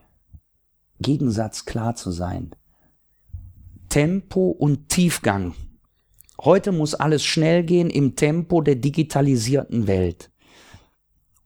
[0.99, 2.51] Gegensatz klar zu sein.
[3.89, 5.53] Tempo und Tiefgang.
[6.41, 10.31] Heute muss alles schnell gehen im Tempo der digitalisierten Welt.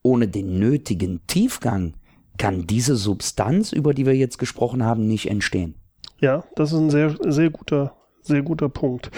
[0.02, 1.96] Ohne den nötigen Tiefgang
[2.40, 5.76] kann diese Substanz, über die wir jetzt gesprochen haben, nicht entstehen.
[6.20, 9.12] Ja, das ist ein sehr, sehr guter, sehr guter Punkt.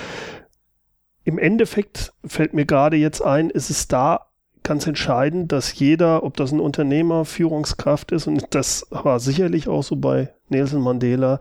[1.23, 4.27] Im Endeffekt fällt mir gerade jetzt ein, ist es da
[4.63, 9.83] ganz entscheidend, dass jeder, ob das ein Unternehmer, Führungskraft ist, und das war sicherlich auch
[9.83, 11.39] so bei Nelson Mandela,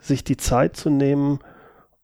[0.00, 1.40] sich die Zeit zu nehmen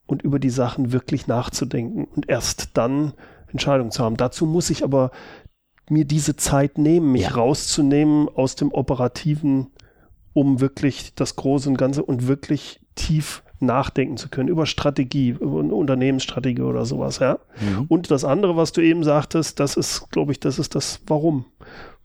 [0.07, 3.13] und über die Sachen wirklich nachzudenken und erst dann
[3.49, 4.17] Entscheidungen zu haben.
[4.17, 5.11] Dazu muss ich aber
[5.89, 7.31] mir diese Zeit nehmen, mich ja.
[7.31, 9.69] rauszunehmen aus dem Operativen,
[10.33, 15.61] um wirklich das Große und Ganze und wirklich tief nachdenken zu können über Strategie, über
[15.61, 17.39] eine Unternehmensstrategie oder sowas, ja.
[17.61, 17.87] Mhm.
[17.89, 21.47] Und das andere, was du eben sagtest, das ist, glaube ich, das ist das Warum.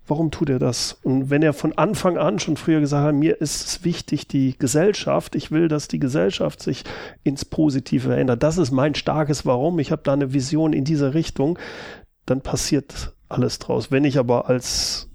[0.05, 0.97] Warum tut er das?
[1.03, 4.55] Und wenn er von Anfang an schon früher gesagt hat, mir ist es wichtig, die
[4.57, 6.85] Gesellschaft, ich will, dass die Gesellschaft sich
[7.23, 8.41] ins Positive verändert.
[8.41, 9.79] Das ist mein starkes Warum.
[9.79, 11.59] Ich habe da eine Vision in diese Richtung.
[12.25, 13.91] Dann passiert alles draus.
[13.91, 15.09] Wenn ich aber als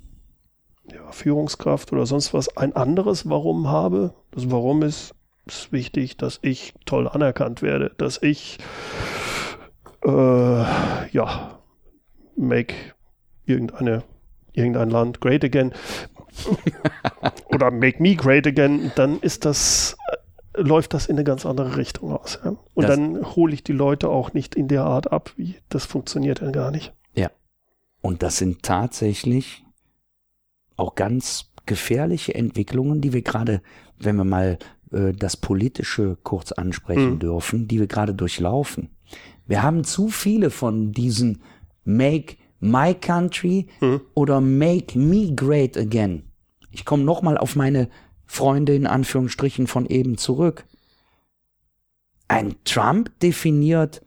[0.91, 5.15] ja, Führungskraft oder sonst was ein anderes Warum habe, das Warum ist,
[5.47, 8.59] ist wichtig, dass ich toll anerkannt werde, dass ich
[10.05, 10.09] äh,
[11.11, 11.59] ja
[12.37, 12.75] make
[13.45, 14.03] irgendeine
[14.53, 15.73] irgendein Land great again
[17.47, 20.17] oder make me great again, dann ist das äh,
[20.63, 22.39] läuft das in eine ganz andere Richtung aus.
[22.45, 22.57] Ja?
[22.75, 25.87] Und das dann hole ich die Leute auch nicht in der Art ab, wie das
[25.87, 26.93] funktioniert dann gar nicht.
[28.03, 29.65] Und das sind tatsächlich
[30.77, 33.63] auch ganz gefährliche Entwicklungen, die wir gerade,
[33.99, 34.59] wenn wir mal
[34.91, 37.19] äh, das Politische kurz ansprechen mhm.
[37.21, 38.91] dürfen, die wir gerade durchlaufen.
[39.47, 41.43] Wir haben zu viele von diesen
[41.85, 44.01] Make My Country mhm.
[44.15, 46.25] oder Make Me Great Again.
[46.71, 47.89] Ich komme nochmal auf meine
[48.25, 50.65] Freunde in Anführungsstrichen von eben zurück.
[52.29, 54.01] Ein Trump definiert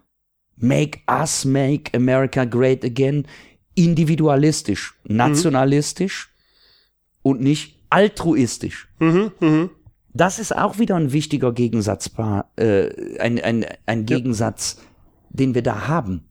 [0.57, 3.27] Make Us Make America Great Again
[3.75, 5.17] individualistisch, mhm.
[5.17, 7.19] nationalistisch mhm.
[7.21, 8.87] und nicht altruistisch.
[8.99, 9.69] Mhm, mh.
[10.13, 12.09] Das ist auch wieder ein wichtiger Gegensatz,
[12.55, 14.83] äh, ein, ein, ein Gegensatz, ja.
[15.29, 16.23] den wir da haben.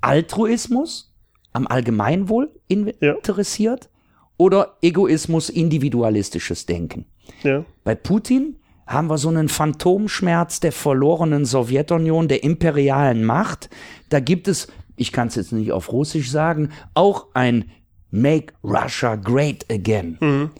[0.00, 1.12] Altruismus
[1.52, 3.90] am Allgemeinwohl interessiert ja.
[4.36, 7.06] oder Egoismus, individualistisches Denken.
[7.42, 7.64] Ja.
[7.82, 13.70] Bei Putin haben wir so einen Phantomschmerz der verlorenen Sowjetunion, der imperialen Macht.
[14.08, 14.68] Da gibt es,
[15.00, 17.70] ich kann es jetzt nicht auf Russisch sagen, auch ein
[18.10, 20.18] Make Russia Great Again.
[20.20, 20.50] Mhm.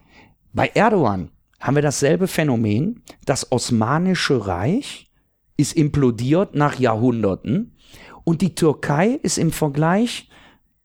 [0.54, 3.02] Bei Erdogan haben wir dasselbe Phänomen.
[3.26, 5.10] Das Osmanische Reich
[5.58, 7.76] ist implodiert nach Jahrhunderten
[8.24, 10.30] und die Türkei ist im Vergleich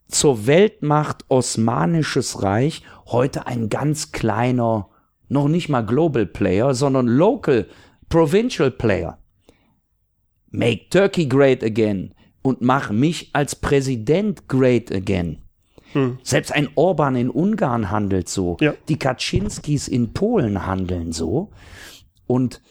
[0.09, 4.89] zur Weltmacht Osmanisches Reich heute ein ganz kleiner,
[5.29, 7.69] noch nicht mal Global Player, sondern Local,
[8.09, 9.17] Provincial Player.
[10.51, 12.14] Make Turkey great again
[12.45, 15.39] und mach mich als Präsident great again.
[15.93, 16.19] Hm.
[16.21, 18.58] Selbst ein Orban in Ungarn handelt so.
[18.62, 18.75] Ja.
[18.88, 21.49] Die Kaczynskis in Polen handeln so.
[22.27, 22.62] Und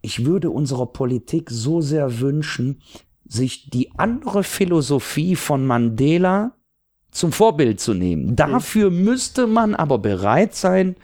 [0.00, 2.80] ich würde unserer Politik so sehr wünschen,
[3.26, 6.56] sich die andere Philosophie von Mandela
[7.10, 8.36] zum Vorbild zu nehmen.
[8.36, 10.96] Dafür müsste man aber bereit sein,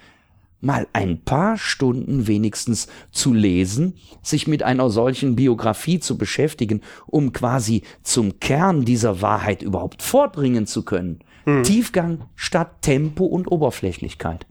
[0.67, 7.33] mal ein paar Stunden wenigstens zu lesen, sich mit einer solchen Biografie zu beschäftigen, um
[7.33, 11.21] quasi zum Kern dieser Wahrheit überhaupt vordringen zu können.
[11.47, 11.63] Mhm.
[11.63, 14.47] Tiefgang statt Tempo und Oberflächlichkeit.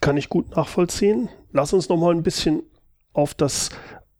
[0.00, 1.28] Kann ich gut nachvollziehen.
[1.52, 2.62] Lass uns noch mal ein bisschen
[3.12, 3.70] auf das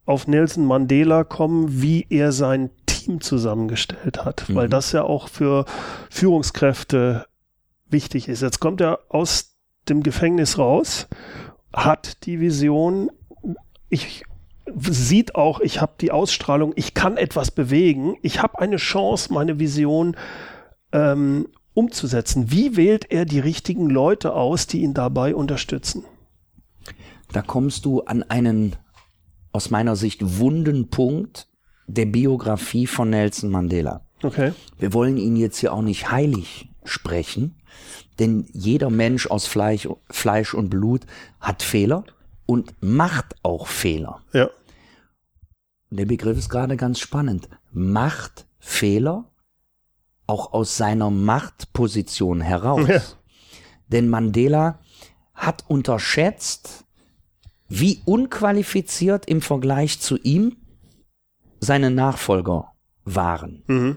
[0.05, 4.55] auf Nelson Mandela kommen, wie er sein Team zusammengestellt hat, mhm.
[4.55, 5.65] weil das ja auch für
[6.11, 7.27] Führungskräfte
[7.89, 8.43] wichtig ist.
[8.43, 9.56] Jetzt kommt er aus
[9.89, 11.09] dem Gefängnis raus,
[11.73, 13.11] hat die Vision,
[13.89, 14.25] ich
[14.75, 19.59] sieht auch, ich habe die Ausstrahlung, ich kann etwas bewegen, ich habe eine Chance, meine
[19.59, 20.17] Vision
[20.93, 22.51] ähm, umzusetzen.
[22.51, 26.05] Wie wählt er die richtigen Leute aus, die ihn dabei unterstützen?
[27.33, 28.77] Da kommst du an einen
[29.53, 31.49] aus meiner Sicht wunden Punkt
[31.87, 34.03] der Biografie von Nelson Mandela.
[34.23, 34.53] Okay.
[34.79, 37.61] Wir wollen ihn jetzt hier auch nicht heilig sprechen,
[38.19, 41.07] denn jeder Mensch aus Fleisch, Fleisch und Blut
[41.41, 42.05] hat Fehler
[42.47, 44.23] und macht auch Fehler.
[44.33, 44.51] Ja.
[45.91, 47.49] Der Begriff ist gerade ganz spannend.
[47.73, 49.31] Macht Fehler
[50.27, 52.89] auch aus seiner Machtposition heraus.
[52.89, 53.03] Ja.
[53.89, 54.81] Denn Mandela
[55.35, 56.85] hat unterschätzt,
[57.69, 60.57] wie unqualifiziert im Vergleich zu ihm
[61.61, 62.73] seine Nachfolger
[63.05, 63.63] waren.
[63.67, 63.97] Mhm.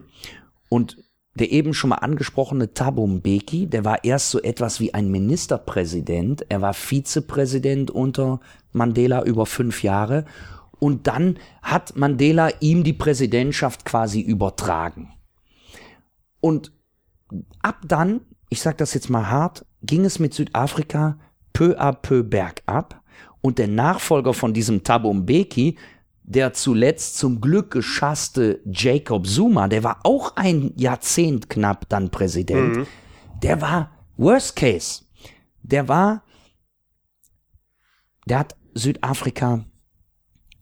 [0.69, 0.97] Und
[1.39, 6.45] der eben schon mal angesprochene Thabo Mbeki, der war erst so etwas wie ein Ministerpräsident.
[6.49, 8.41] Er war Vizepräsident unter
[8.73, 10.25] Mandela über fünf Jahre.
[10.80, 15.13] Und dann hat Mandela ihm die Präsidentschaft quasi übertragen.
[16.41, 16.73] Und
[17.62, 21.17] ab dann, ich sage das jetzt mal hart, ging es mit Südafrika
[21.54, 23.02] peu à peu bergab.
[23.41, 25.78] Und der Nachfolger von diesem Thabo Mbeki
[26.29, 32.77] der zuletzt zum Glück geschasste Jacob Zuma, der war auch ein Jahrzehnt knapp dann Präsident,
[32.77, 32.87] mhm.
[33.41, 35.05] der war Worst Case.
[35.63, 36.23] Der war,
[38.27, 39.65] der hat Südafrika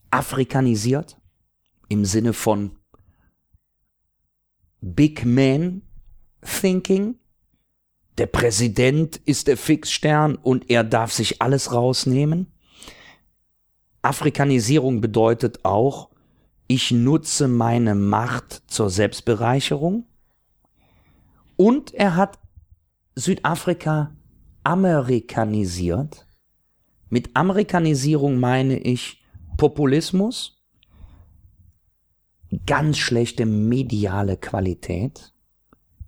[0.10, 1.20] afrikanisiert
[1.90, 2.78] im Sinne von
[4.80, 5.82] Big Man
[6.42, 7.16] Thinking.
[8.18, 12.54] Der Präsident ist der Fixstern und er darf sich alles rausnehmen.
[14.08, 16.10] Afrikanisierung bedeutet auch,
[16.68, 20.06] ich nutze meine Macht zur Selbstbereicherung.
[21.58, 22.40] Und er hat
[23.16, 24.16] Südafrika
[24.64, 26.26] amerikanisiert.
[27.10, 29.24] Mit Amerikanisierung meine ich
[29.58, 30.62] Populismus,
[32.66, 35.34] ganz schlechte mediale Qualität,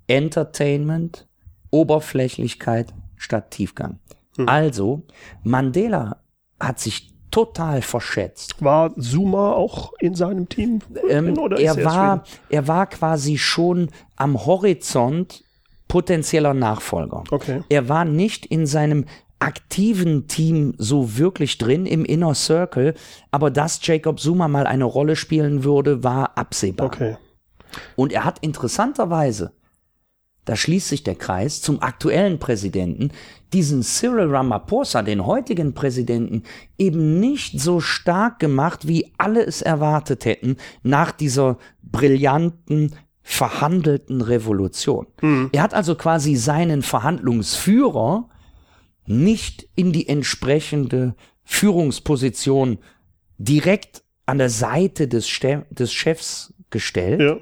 [0.07, 1.27] Entertainment,
[1.71, 3.99] Oberflächlichkeit statt Tiefgang.
[4.37, 4.47] Hm.
[4.47, 5.03] Also,
[5.43, 6.23] Mandela
[6.59, 8.55] hat sich total verschätzt.
[8.59, 10.79] War Zuma auch in seinem Team?
[11.07, 15.43] Ähm, er, war, er war quasi schon am Horizont
[15.87, 17.23] potenzieller Nachfolger.
[17.31, 17.63] Okay.
[17.69, 19.05] Er war nicht in seinem
[19.39, 22.93] aktiven Team so wirklich drin im Inner Circle,
[23.31, 26.87] aber dass Jacob Zuma mal eine Rolle spielen würde, war absehbar.
[26.87, 27.17] Okay.
[27.95, 29.53] Und er hat interessanterweise
[30.49, 33.11] da schließt sich der Kreis zum aktuellen Präsidenten,
[33.53, 36.41] diesen Cyril Ramaphosa, den heutigen Präsidenten,
[36.75, 45.05] eben nicht so stark gemacht, wie alle es erwartet hätten nach dieser brillanten, verhandelten Revolution.
[45.21, 45.49] Mhm.
[45.51, 48.27] Er hat also quasi seinen Verhandlungsführer
[49.05, 52.79] nicht in die entsprechende Führungsposition
[53.37, 55.29] direkt an der Seite des,
[55.69, 57.37] des Chefs gestellt, ja.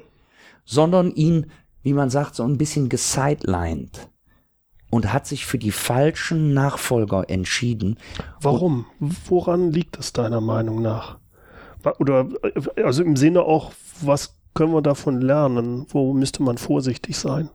[0.66, 1.46] sondern ihn
[1.88, 4.10] wie man sagt, so ein bisschen gesidelined
[4.90, 7.96] und hat sich für die falschen Nachfolger entschieden.
[8.42, 8.84] Warum?
[9.00, 11.18] Woran liegt es deiner Meinung nach?
[11.98, 12.28] Oder
[12.84, 13.72] also im Sinne auch,
[14.02, 15.86] was können wir davon lernen?
[15.88, 17.48] Wo müsste man vorsichtig sein?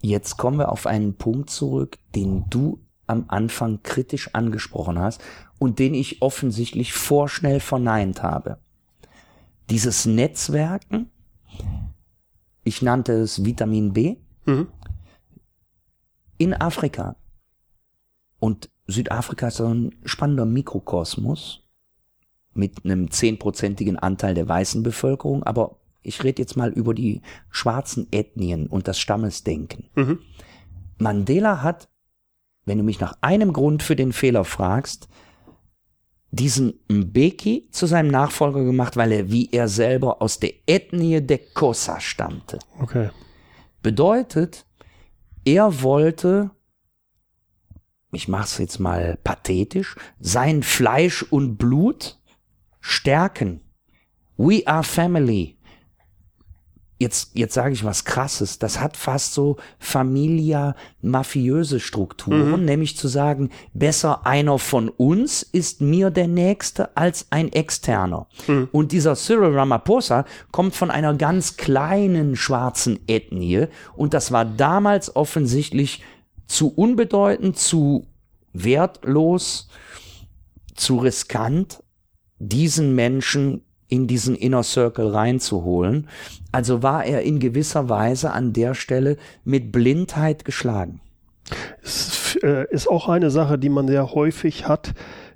[0.00, 5.22] Jetzt kommen wir auf einen Punkt zurück, den du am Anfang kritisch angesprochen hast
[5.58, 8.56] und den ich offensichtlich vorschnell verneint habe.
[9.68, 11.10] Dieses Netzwerken
[12.66, 14.66] ich nannte es Vitamin B, mhm.
[16.36, 17.14] in Afrika.
[18.40, 21.62] Und Südafrika ist so ein spannender Mikrokosmos
[22.54, 28.08] mit einem zehnprozentigen Anteil der weißen Bevölkerung, aber ich rede jetzt mal über die schwarzen
[28.10, 29.88] Ethnien und das Stammesdenken.
[29.94, 30.18] Mhm.
[30.98, 31.88] Mandela hat,
[32.64, 35.08] wenn du mich nach einem Grund für den Fehler fragst,
[36.30, 41.38] diesen Mbeki zu seinem Nachfolger gemacht, weil er wie er selber aus der Ethnie der
[41.38, 42.58] Kosa stammte.
[42.80, 43.10] Okay.
[43.82, 44.66] Bedeutet,
[45.44, 46.50] er wollte,
[48.12, 52.18] ich mache es jetzt mal pathetisch, sein Fleisch und Blut
[52.80, 53.62] stärken.
[54.36, 55.55] We are family
[56.98, 62.64] jetzt, jetzt sage ich was krasses, das hat fast so familia-mafiöse Strukturen, mhm.
[62.64, 68.26] nämlich zu sagen, besser einer von uns ist mir der Nächste als ein Externer.
[68.46, 68.68] Mhm.
[68.72, 75.14] Und dieser Cyril Ramaphosa kommt von einer ganz kleinen schwarzen Ethnie und das war damals
[75.14, 76.02] offensichtlich
[76.46, 78.06] zu unbedeutend, zu
[78.52, 79.68] wertlos,
[80.74, 81.82] zu riskant,
[82.38, 86.08] diesen Menschen in diesen Inner Circle reinzuholen.
[86.52, 91.00] Also war er in gewisser Weise an der Stelle mit Blindheit geschlagen.
[91.82, 94.94] Es äh, ist auch eine Sache, die man sehr häufig hat,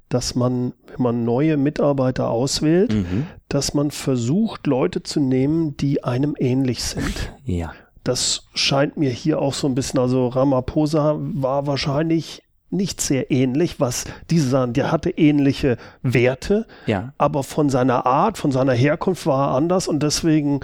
[0.09, 3.27] dass man, wenn man neue Mitarbeiter auswählt, mhm.
[3.49, 7.33] dass man versucht, Leute zu nehmen, die einem ähnlich sind.
[7.45, 7.73] Ja.
[8.03, 13.81] Das scheint mir hier auch so ein bisschen, also Ramaphosa war wahrscheinlich nicht sehr ähnlich,
[13.81, 17.13] was diese sagen, der hatte ähnliche Werte, ja.
[17.19, 20.61] aber von seiner Art, von seiner Herkunft war er anders und deswegen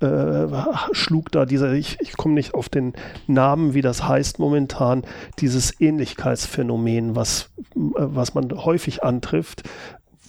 [0.00, 0.46] äh,
[0.92, 2.94] schlug da dieser, ich, ich komme nicht auf den
[3.26, 5.02] Namen, wie das heißt momentan,
[5.38, 9.62] dieses Ähnlichkeitsphänomen, was, äh, was man häufig antrifft,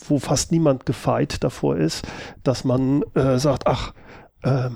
[0.07, 2.05] wo fast niemand gefeit davor ist,
[2.43, 3.93] dass man äh, sagt, ach,
[4.43, 4.69] äh,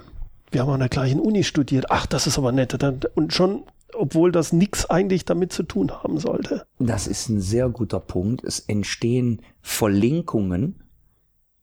[0.51, 2.77] wir haben an der gleichen Uni studiert, ach, das ist aber nett.
[3.15, 3.63] Und schon
[3.93, 6.65] obwohl das nichts eigentlich damit zu tun haben sollte.
[6.79, 8.43] Das ist ein sehr guter Punkt.
[8.43, 10.81] Es entstehen Verlinkungen.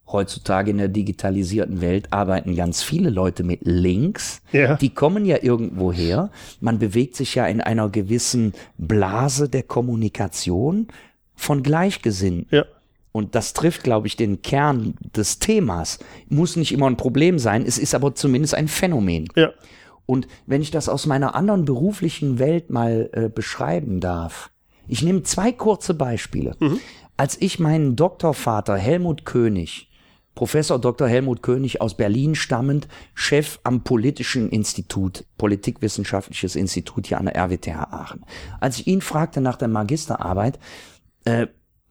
[0.06, 4.42] Heutzutage in der digitalisierten Welt arbeiten ganz viele Leute mit Links.
[4.52, 4.76] Ja.
[4.76, 6.30] Die kommen ja irgendwo her.
[6.60, 10.88] Man bewegt sich ja in einer gewissen Blase der Kommunikation
[11.34, 12.46] von Gleichgesinnten.
[12.50, 12.64] Ja.
[13.12, 15.98] Und das trifft, glaube ich, den Kern des Themas.
[16.28, 19.28] Muss nicht immer ein Problem sein, es ist aber zumindest ein Phänomen.
[19.36, 19.50] Ja.
[20.06, 24.50] Und wenn ich das aus meiner anderen beruflichen Welt mal äh, beschreiben darf,
[24.88, 26.56] ich nehme zwei kurze Beispiele.
[26.58, 26.80] Mhm.
[27.16, 29.88] Als ich meinen Doktorvater Helmut König,
[30.34, 31.08] Professor Dr.
[31.08, 37.92] Helmut König aus Berlin stammend, Chef am Politischen Institut, Politikwissenschaftliches Institut hier an der RWTH
[37.92, 38.24] Aachen.
[38.58, 40.58] Als ich ihn fragte nach der Magisterarbeit,
[41.24, 41.48] äh,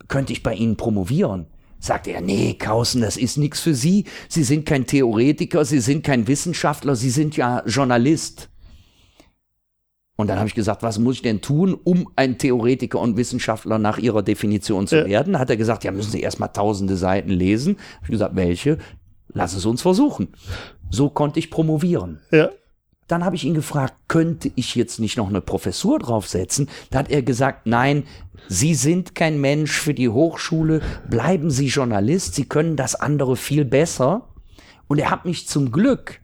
[0.07, 1.47] könnte ich bei Ihnen promovieren?
[1.81, 4.05] Sagte er, nee, Kausen, das ist nichts für Sie.
[4.29, 8.49] Sie sind kein Theoretiker, Sie sind kein Wissenschaftler, Sie sind ja Journalist.
[10.15, 13.79] Und dann habe ich gesagt, was muss ich denn tun, um ein Theoretiker und Wissenschaftler
[13.79, 15.05] nach ihrer Definition zu ja.
[15.07, 15.39] werden?
[15.39, 17.77] Hat er gesagt, ja, müssen Sie erstmal tausende Seiten lesen.
[17.97, 18.77] Hab ich gesagt, welche?
[19.33, 20.27] Lass es uns versuchen.
[20.91, 22.19] So konnte ich promovieren.
[22.31, 22.51] Ja.
[23.11, 26.69] Dann habe ich ihn gefragt, könnte ich jetzt nicht noch eine Professur draufsetzen?
[26.91, 28.05] Da hat er gesagt, nein,
[28.47, 33.65] Sie sind kein Mensch für die Hochschule, bleiben Sie Journalist, Sie können das andere viel
[33.65, 34.29] besser.
[34.87, 36.21] Und er hat mich zum Glück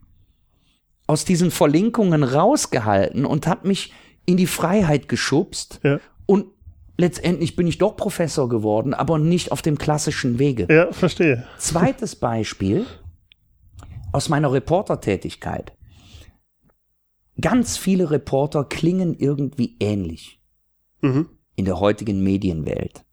[1.08, 3.92] aus diesen Verlinkungen rausgehalten und hat mich
[4.26, 5.82] in die Freiheit geschubst.
[5.84, 6.00] Ja.
[6.26, 6.46] Und
[6.98, 10.68] letztendlich bin ich doch Professor geworden, aber nicht auf dem klassischen Wege.
[10.70, 11.46] Ja, verstehe.
[11.58, 12.86] Zweites Beispiel
[14.14, 15.74] aus meiner Reportertätigkeit.
[17.40, 20.42] Ganz viele Reporter klingen irgendwie ähnlich.
[21.02, 21.28] Mhm
[21.58, 23.04] in der heutigen Medienwelt.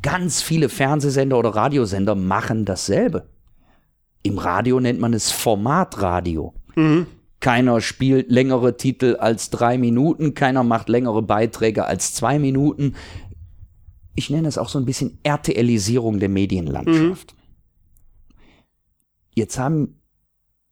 [0.00, 3.28] Ganz viele Fernsehsender oder Radiosender machen dasselbe.
[4.22, 6.54] Im Radio nennt man es Formatradio.
[6.76, 7.06] Mhm.
[7.40, 12.94] Keiner spielt längere Titel als drei Minuten, keiner macht längere Beiträge als zwei Minuten.
[14.14, 17.34] Ich nenne es auch so ein bisschen RTLisierung der Medienlandschaft.
[17.34, 18.38] Mhm.
[19.34, 20.00] Jetzt haben,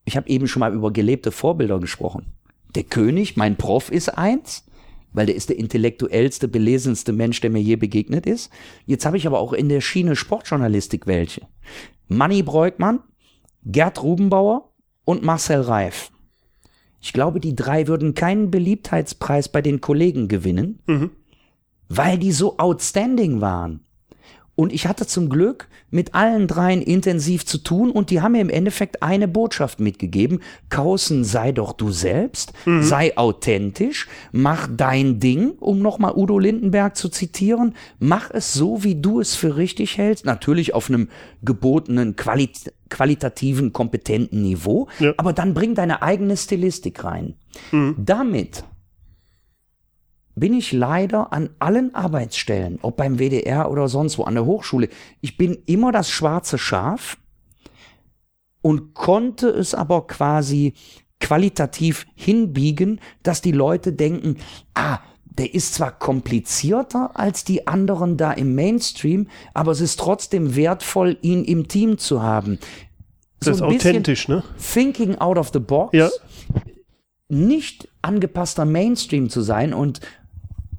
[0.05, 2.33] ich habe eben schon mal über gelebte Vorbilder gesprochen.
[2.75, 4.64] Der König, mein Prof, ist eins
[5.12, 8.51] weil der ist der intellektuellste, belesenste Mensch, der mir je begegnet ist.
[8.87, 11.43] Jetzt habe ich aber auch in der Schiene Sportjournalistik welche.
[12.09, 13.01] Manny Breukmann,
[13.64, 14.73] Gerd Rubenbauer
[15.05, 16.11] und Marcel Reif.
[17.01, 21.11] Ich glaube, die drei würden keinen Beliebtheitspreis bei den Kollegen gewinnen, mhm.
[21.89, 23.81] weil die so outstanding waren.
[24.63, 28.41] Und ich hatte zum Glück mit allen dreien intensiv zu tun und die haben mir
[28.41, 30.39] im Endeffekt eine Botschaft mitgegeben.
[30.69, 32.81] Kausen, sei doch du selbst, mhm.
[32.85, 38.95] sei authentisch, mach dein Ding, um nochmal Udo Lindenberg zu zitieren, mach es so, wie
[38.95, 41.09] du es für richtig hältst, natürlich auf einem
[41.43, 45.13] gebotenen, qualit qualitativen, kompetenten Niveau, ja.
[45.17, 47.35] aber dann bring deine eigene Stilistik rein.
[47.73, 47.97] Mhm.
[47.99, 48.63] Damit
[50.35, 54.89] bin ich leider an allen Arbeitsstellen, ob beim WDR oder sonst wo, an der Hochschule,
[55.20, 57.18] ich bin immer das schwarze Schaf
[58.62, 60.74] und konnte es aber quasi
[61.20, 64.39] qualitativ hinbiegen, dass die Leute denken,
[64.74, 70.57] ah, der ist zwar komplizierter als die anderen da im Mainstream, aber es ist trotzdem
[70.57, 72.59] wertvoll, ihn im Team zu haben.
[73.41, 74.45] So das ist authentisch, ne?
[74.72, 75.97] Thinking out of the box.
[75.97, 76.11] Ja.
[77.28, 80.01] Nicht angepasster Mainstream zu sein und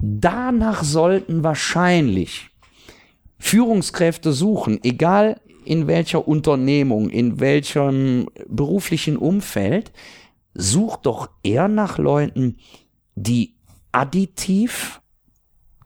[0.06, 2.50] Danach sollten wahrscheinlich
[3.38, 9.92] Führungskräfte suchen, egal in welcher Unternehmung, in welchem beruflichen Umfeld,
[10.52, 12.58] sucht doch eher nach Leuten,
[13.14, 13.54] die
[13.92, 15.00] additiv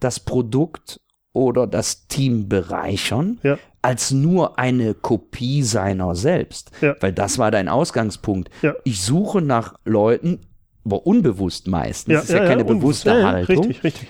[0.01, 1.01] das Produkt
[1.33, 3.57] oder das Team bereichern, ja.
[3.83, 6.73] als nur eine Kopie seiner selbst.
[6.81, 6.97] Ja.
[6.99, 8.51] Weil das war dein Ausgangspunkt.
[8.63, 8.75] Ja.
[8.83, 10.41] Ich suche nach Leuten,
[10.89, 14.09] aber unbewusst meistens, ja, ist ja, ja keine bewusste ja, Haltung, richtig, richtig.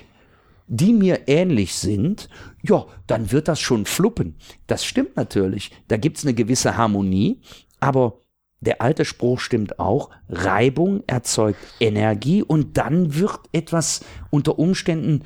[0.68, 2.28] die mir ähnlich sind,
[2.62, 4.36] ja, dann wird das schon fluppen.
[4.68, 5.72] Das stimmt natürlich.
[5.88, 7.40] Da gibt es eine gewisse Harmonie,
[7.80, 8.20] aber
[8.60, 15.24] der alte Spruch stimmt auch, Reibung erzeugt Energie und dann wird etwas unter Umständen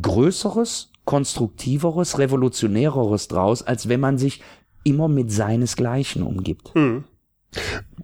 [0.00, 4.42] Größeres, Konstruktiveres, Revolutionäreres draus, als wenn man sich
[4.82, 6.74] immer mit seinesgleichen umgibt.
[6.74, 7.04] Hm.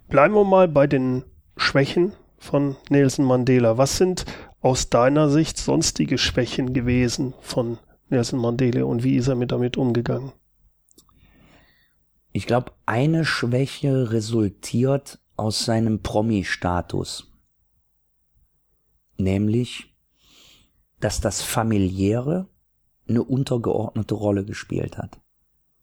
[0.09, 1.23] Bleiben wir mal bei den
[1.57, 2.13] Schwächen
[2.43, 3.77] von Nelson Mandela.
[3.77, 4.25] Was sind
[4.61, 7.79] aus deiner Sicht sonstige Schwächen gewesen von
[8.09, 10.33] Nelson Mandela und wie ist er mit damit umgegangen?
[12.31, 17.31] Ich glaube, eine Schwäche resultiert aus seinem Promi-Status.
[19.17, 19.95] Nämlich,
[20.99, 22.47] dass das Familiäre
[23.07, 25.19] eine untergeordnete Rolle gespielt hat.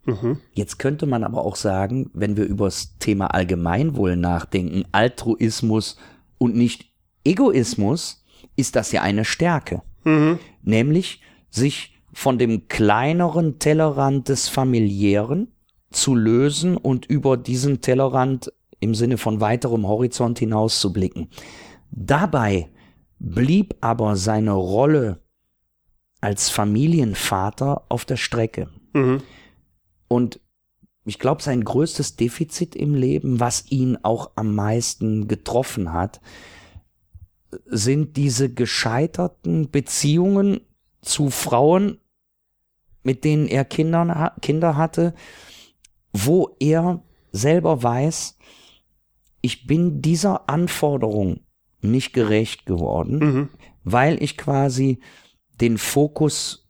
[0.04, 0.40] Mhm.
[0.52, 5.96] Jetzt könnte man aber auch sagen, wenn wir über das Thema Allgemeinwohl nachdenken, Altruismus
[6.40, 6.86] und nicht
[7.22, 8.24] Egoismus,
[8.56, 9.82] ist das ja eine Stärke.
[10.04, 10.38] Mhm.
[10.62, 11.20] Nämlich
[11.50, 15.52] sich von dem kleineren Tellerrand des familiären
[15.90, 21.28] zu lösen und über diesen Tellerrand im Sinne von weiterem Horizont hinaus zu blicken.
[21.90, 22.68] Dabei
[23.18, 25.20] blieb aber seine Rolle
[26.20, 28.68] als Familienvater auf der Strecke.
[28.94, 29.22] Mhm.
[30.08, 30.40] Und
[31.04, 36.20] ich glaube, sein größtes Defizit im Leben, was ihn auch am meisten getroffen hat,
[37.66, 40.60] sind diese gescheiterten Beziehungen
[41.02, 41.98] zu Frauen,
[43.02, 45.14] mit denen er Kinder, Kinder hatte,
[46.12, 48.36] wo er selber weiß,
[49.40, 51.40] ich bin dieser Anforderung
[51.80, 53.48] nicht gerecht geworden, mhm.
[53.84, 55.00] weil ich quasi
[55.60, 56.69] den Fokus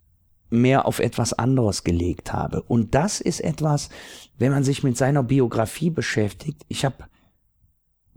[0.50, 2.62] mehr auf etwas anderes gelegt habe.
[2.62, 3.88] Und das ist etwas,
[4.38, 6.64] wenn man sich mit seiner Biografie beschäftigt.
[6.68, 7.04] Ich habe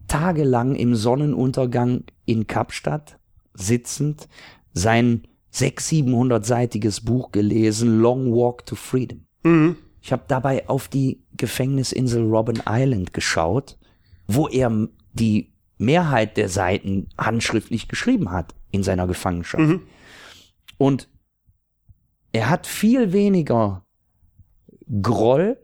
[0.08, 3.18] tagelang im Sonnenuntergang in Kapstadt
[3.54, 4.28] sitzend
[4.74, 9.26] sein 600, 700-seitiges Buch gelesen, Long Walk to Freedom.
[9.44, 9.78] Mhm.
[10.02, 13.78] Ich habe dabei auf die Gefängnisinsel Robben Island geschaut,
[14.28, 19.64] wo er die Mehrheit der Seiten handschriftlich geschrieben hat in seiner Gefangenschaft.
[19.64, 19.82] Mhm.
[20.78, 21.08] Und
[22.34, 23.86] er hat viel weniger
[25.02, 25.58] Groll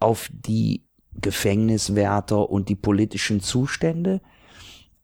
[0.00, 0.84] auf die
[1.14, 4.20] Gefängniswärter und die politischen Zustände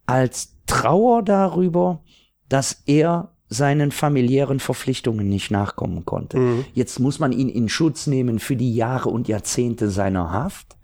[0.05, 2.03] als Trauer darüber,
[2.49, 6.39] dass er seinen familiären Verpflichtungen nicht nachkommen konnte.
[6.39, 6.65] Mhm.
[6.75, 10.77] Jetzt muss man ihn in Schutz nehmen für die Jahre und Jahrzehnte seiner Haft.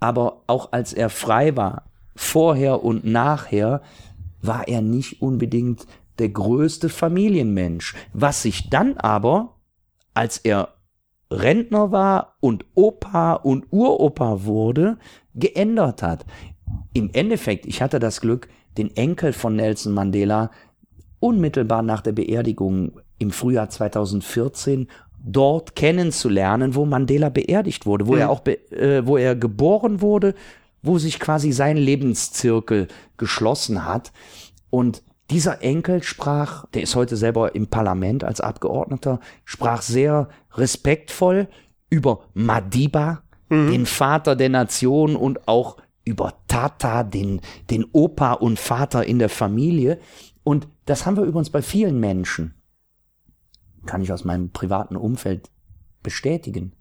[0.00, 3.82] Aber auch als er frei war, vorher und nachher,
[4.42, 5.86] war er nicht unbedingt
[6.18, 9.56] der größte Familienmensch, was sich dann aber,
[10.14, 10.74] als er
[11.30, 14.98] Rentner war und Opa und Uropa wurde,
[15.34, 16.24] geändert hat.
[16.92, 18.48] Im Endeffekt, ich hatte das Glück,
[18.78, 20.50] den Enkel von Nelson Mandela
[21.20, 24.88] unmittelbar nach der Beerdigung im Frühjahr 2014
[25.24, 28.18] dort kennenzulernen, wo Mandela beerdigt wurde, wo mhm.
[28.18, 30.34] er auch, äh, wo er geboren wurde,
[30.82, 34.12] wo sich quasi sein Lebenszirkel geschlossen hat.
[34.68, 41.48] Und dieser Enkel sprach, der ist heute selber im Parlament als Abgeordneter, sprach sehr respektvoll
[41.88, 43.70] über Madiba, mhm.
[43.70, 49.30] den Vater der Nation und auch über Tata, den, den Opa und Vater in der
[49.30, 49.98] Familie.
[50.42, 52.54] Und das haben wir übrigens bei vielen Menschen.
[53.86, 55.50] Kann ich aus meinem privaten Umfeld
[56.02, 56.72] bestätigen.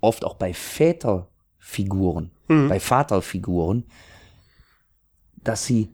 [0.00, 2.68] Oft auch bei Väterfiguren, mhm.
[2.68, 3.84] bei Vaterfiguren,
[5.36, 5.90] dass sie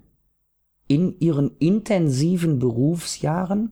[0.90, 3.70] in ihren intensiven Berufsjahren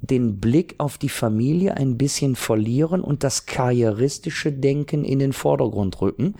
[0.00, 6.00] den Blick auf die Familie ein bisschen verlieren und das karrieristische Denken in den Vordergrund
[6.00, 6.36] rücken.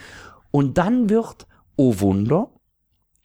[0.51, 1.47] Und dann wird,
[1.77, 2.51] oh Wunder,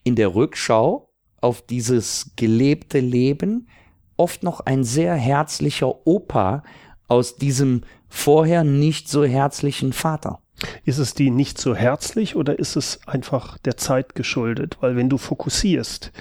[0.04, 1.10] in der Rückschau
[1.40, 3.70] auf dieses gelebte Leben
[4.18, 6.64] oft noch ein sehr herzlicher Opa
[7.08, 10.42] aus diesem vorher nicht so herzlichen Vater.
[10.84, 14.78] Ist es die nicht so herzlich oder ist es einfach der Zeit geschuldet?
[14.82, 16.12] Weil wenn du fokussierst,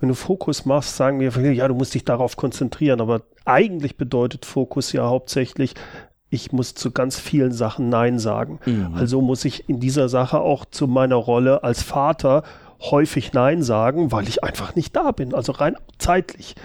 [0.00, 4.44] wenn du Fokus machst, sagen wir, ja, du musst dich darauf konzentrieren, aber eigentlich bedeutet
[4.44, 5.74] Fokus ja hauptsächlich,
[6.28, 8.58] ich muss zu ganz vielen Sachen Nein sagen.
[8.66, 8.94] Mhm.
[8.94, 12.42] Also muss ich in dieser Sache auch zu meiner Rolle als Vater
[12.80, 16.56] häufig Nein sagen, weil ich einfach nicht da bin, also rein zeitlich.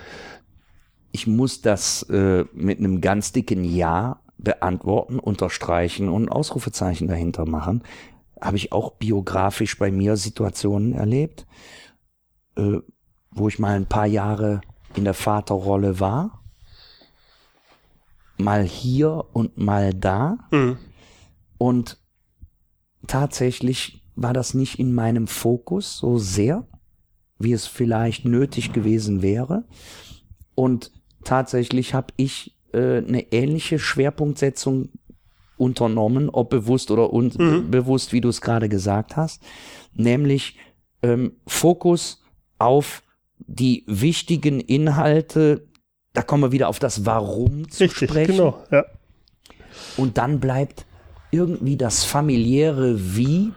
[1.14, 7.84] Ich muss das äh, mit einem ganz dicken Ja beantworten, unterstreichen und Ausrufezeichen dahinter machen.
[8.40, 11.46] Habe ich auch biografisch bei mir Situationen erlebt,
[12.58, 12.80] äh,
[13.32, 14.62] wo ich mal ein paar Jahre
[14.96, 16.44] in der Vaterrolle war.
[18.38, 20.40] Mal hier und mal da.
[20.52, 20.78] Mhm.
[21.58, 22.00] Und
[23.08, 26.68] tatsächlich war das nicht in meinem Fokus so sehr,
[27.38, 29.66] wie es vielleicht nötig gewesen wäre.
[30.56, 30.92] Und
[31.24, 34.90] tatsächlich habe ich äh, eine ähnliche Schwerpunktsetzung
[35.58, 38.16] unternommen, ob bewusst oder unbewusst, mhm.
[38.16, 39.44] wie du es gerade gesagt hast,
[39.94, 40.58] nämlich
[41.04, 42.24] ähm, Fokus
[42.58, 43.04] auf
[43.38, 45.68] die wichtigen Inhalte,
[46.14, 48.38] da kommen wir wieder auf das Warum zu Richtig, sprechen.
[48.38, 48.86] Genau, ja.
[49.98, 50.86] Und dann bleibt
[51.32, 53.54] irgendwie das familiäre Wie,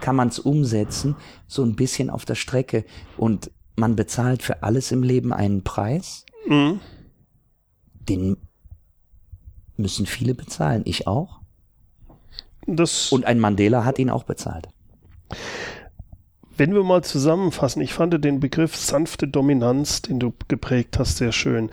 [0.00, 1.16] kann man es umsetzen,
[1.46, 2.84] so ein bisschen auf der Strecke.
[3.16, 6.24] Und man bezahlt für alles im Leben einen Preis.
[6.46, 6.80] Mhm.
[8.08, 8.36] Den
[9.78, 10.82] müssen viele bezahlen.
[10.84, 11.40] Ich auch.
[12.66, 14.68] Das Und ein Mandela hat ihn auch bezahlt.
[16.56, 21.32] Wenn wir mal zusammenfassen, ich fand den Begriff sanfte Dominanz, den du geprägt hast, sehr
[21.32, 21.70] schön.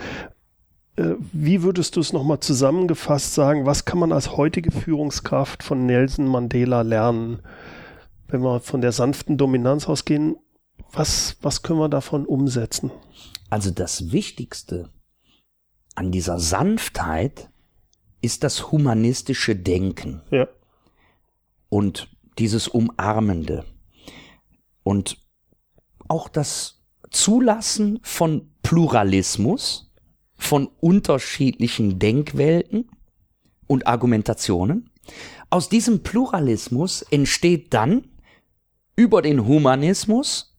[0.95, 3.65] Äh, wie würdest du es nochmal zusammengefasst sagen?
[3.65, 7.39] Was kann man als heutige Führungskraft von Nelson Mandela lernen?
[8.27, 10.37] Wenn wir von der sanften Dominanz ausgehen,
[10.93, 12.91] Was, was können wir davon umsetzen?
[13.49, 14.89] Also das Wichtigste
[15.95, 17.49] an dieser Sanftheit
[18.25, 20.21] ist das humanistische Denken.
[20.31, 20.47] Ja.
[21.69, 22.09] Und
[22.39, 23.63] dieses Umarmende.
[24.83, 25.17] Und
[26.07, 29.91] auch das Zulassen von Pluralismus,
[30.35, 32.89] von unterschiedlichen Denkwelten
[33.67, 34.89] und Argumentationen.
[35.51, 38.07] Aus diesem Pluralismus entsteht dann
[38.95, 40.57] über den Humanismus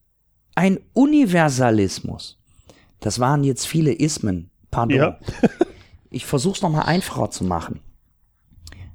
[0.54, 2.38] ein Universalismus.
[3.00, 4.50] Das waren jetzt viele Ismen.
[4.70, 4.96] Pardon.
[4.96, 5.18] Ja.
[6.16, 7.80] ich versuche es nochmal einfacher zu machen.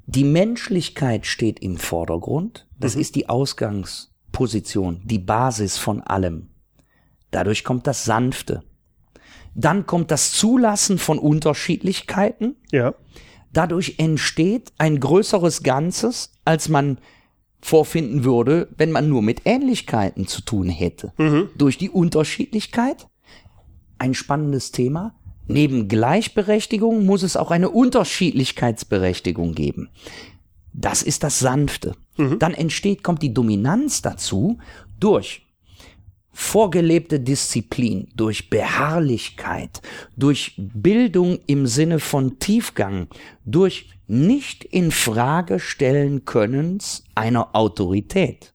[0.07, 2.67] Die Menschlichkeit steht im Vordergrund.
[2.79, 3.01] Das mhm.
[3.01, 6.49] ist die Ausgangsposition, die Basis von allem.
[7.29, 8.63] Dadurch kommt das Sanfte.
[9.53, 12.55] Dann kommt das Zulassen von Unterschiedlichkeiten.
[12.71, 12.95] Ja.
[13.53, 16.97] Dadurch entsteht ein größeres Ganzes, als man
[17.61, 21.13] vorfinden würde, wenn man nur mit Ähnlichkeiten zu tun hätte.
[21.17, 21.49] Mhm.
[21.55, 23.07] Durch die Unterschiedlichkeit.
[23.99, 25.20] Ein spannendes Thema.
[25.51, 29.89] Neben Gleichberechtigung muss es auch eine Unterschiedlichkeitsberechtigung geben.
[30.73, 31.95] Das ist das Sanfte.
[32.17, 32.39] Mhm.
[32.39, 34.57] Dann entsteht, kommt die Dominanz dazu
[34.99, 35.43] durch
[36.33, 39.81] vorgelebte Disziplin, durch Beharrlichkeit,
[40.15, 43.07] durch Bildung im Sinne von Tiefgang,
[43.45, 48.53] durch nicht in Frage stellen Könnens einer Autorität.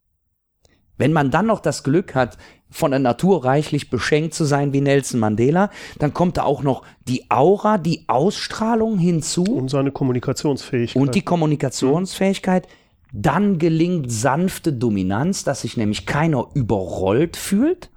[0.98, 2.38] Wenn man dann noch das Glück hat,
[2.70, 6.82] von der Natur reichlich beschenkt zu sein wie Nelson Mandela, dann kommt da auch noch
[7.06, 9.44] die Aura, die Ausstrahlung hinzu.
[9.44, 11.00] Und seine Kommunikationsfähigkeit.
[11.00, 12.66] Und die Kommunikationsfähigkeit.
[13.12, 17.90] Dann gelingt sanfte Dominanz, dass sich nämlich keiner überrollt fühlt,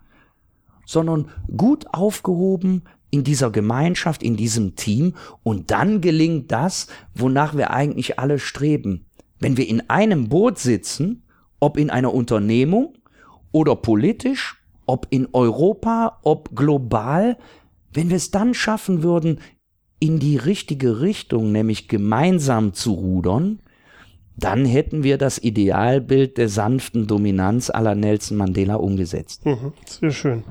[0.85, 5.15] sondern gut aufgehoben in dieser Gemeinschaft, in diesem Team.
[5.41, 9.07] Und dann gelingt das, wonach wir eigentlich alle streben.
[9.39, 11.23] Wenn wir in einem Boot sitzen,
[11.59, 12.93] ob in einer Unternehmung
[13.51, 14.58] oder politisch
[14.89, 17.37] ob in Europa, ob global,
[17.93, 19.39] wenn wir es dann schaffen würden,
[19.99, 23.59] in die richtige Richtung, nämlich gemeinsam zu rudern,
[24.35, 29.45] dann hätten wir das Idealbild der sanften Dominanz aller Nelson Mandela umgesetzt.
[29.45, 30.43] Mhm, sehr schön.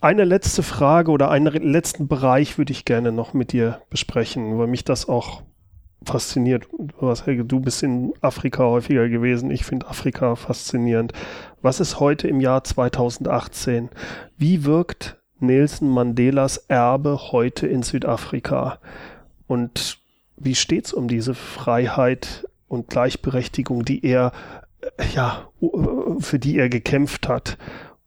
[0.00, 4.66] Eine letzte Frage oder einen letzten Bereich würde ich gerne noch mit dir besprechen, weil
[4.66, 5.42] mich das auch
[6.06, 6.66] fasziniert.
[7.00, 9.50] Was, Helge, du bist in Afrika häufiger gewesen.
[9.50, 11.12] Ich finde Afrika faszinierend.
[11.62, 13.90] Was ist heute im Jahr 2018?
[14.36, 18.78] Wie wirkt Nelson Mandelas Erbe heute in Südafrika?
[19.46, 19.98] Und
[20.36, 24.32] wie steht's um diese Freiheit und Gleichberechtigung, die er,
[25.14, 25.48] ja,
[26.18, 27.58] für die er gekämpft hat?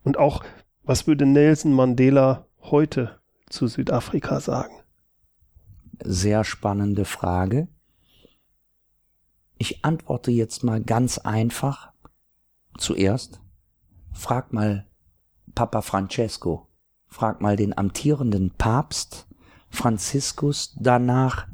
[0.04, 0.44] Und auch,
[0.84, 3.20] was würde Nelson Mandela heute
[3.50, 4.74] zu Südafrika sagen?
[6.02, 7.68] Sehr spannende Frage.
[9.60, 11.92] Ich antworte jetzt mal ganz einfach.
[12.78, 13.42] Zuerst,
[14.14, 14.88] frag mal
[15.54, 16.68] Papa Francesco,
[17.08, 19.28] frag mal den amtierenden Papst
[19.70, 21.48] Franziskus danach,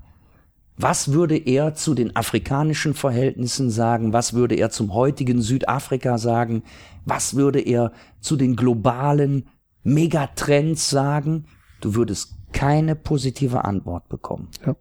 [0.78, 4.14] was würde er zu den afrikanischen Verhältnissen sagen?
[4.14, 6.64] Was würde er zum heutigen Südafrika sagen?
[7.06, 9.48] Was würde er zu den globalen
[9.84, 11.46] Megatrends sagen?
[11.82, 14.50] Du würdest keine positive Antwort bekommen.
[14.66, 14.76] Ja.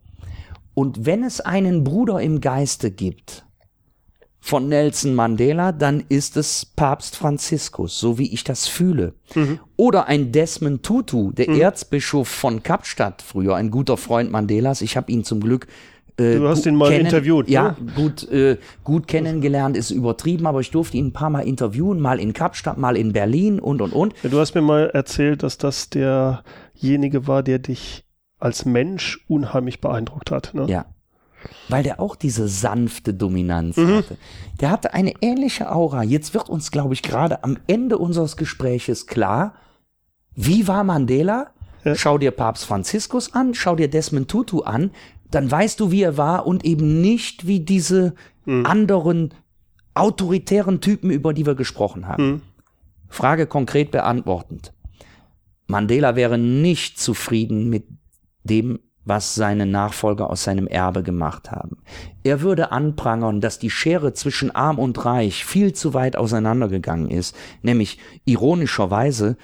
[0.75, 3.45] Und wenn es einen Bruder im Geiste gibt
[4.41, 9.14] von Nelson Mandela, dann ist es Papst Franziskus, so wie ich das fühle.
[9.35, 9.61] Mhm.
[9.77, 11.61] Oder ein Desmond Tutu, der mhm.
[11.61, 14.83] Erzbischof von Kapstadt, früher ein guter Freund Mandelas.
[14.83, 15.66] Ich habe ihn zum Glück
[16.16, 17.49] äh, du hast ihn mal kennen, interviewt.
[17.49, 17.93] Ja, ne?
[17.97, 22.20] gut, äh, gut kennengelernt ist übertrieben, aber ich durfte ihn ein paar Mal interviewen, mal
[22.20, 24.14] in Kapstadt, mal in Berlin und und und.
[24.22, 28.03] Ja, du hast mir mal erzählt, dass das derjenige war, der dich
[28.45, 30.53] als Mensch unheimlich beeindruckt hat.
[30.53, 30.66] Ne?
[30.68, 30.84] Ja.
[31.68, 33.97] Weil der auch diese sanfte Dominanz mhm.
[33.97, 34.18] hatte.
[34.61, 36.03] Der hatte eine ähnliche Aura.
[36.03, 39.55] Jetzt wird uns, glaube ich, gerade am Ende unseres Gespräches klar,
[40.34, 41.53] wie war Mandela?
[41.84, 41.95] Ja.
[41.95, 44.90] Schau dir Papst Franziskus an, schau dir Desmond Tutu an,
[45.30, 48.14] dann weißt du, wie er war und eben nicht wie diese
[48.45, 48.66] mhm.
[48.66, 49.34] anderen
[49.95, 52.26] autoritären Typen, über die wir gesprochen haben.
[52.26, 52.42] Mhm.
[53.09, 54.74] Frage konkret beantwortend.
[55.66, 57.84] Mandela wäre nicht zufrieden mit
[58.45, 61.78] dem, was seine Nachfolger aus seinem Erbe gemacht haben.
[62.22, 67.36] Er würde anprangern, dass die Schere zwischen arm und reich viel zu weit auseinandergegangen ist,
[67.62, 69.36] nämlich ironischerweise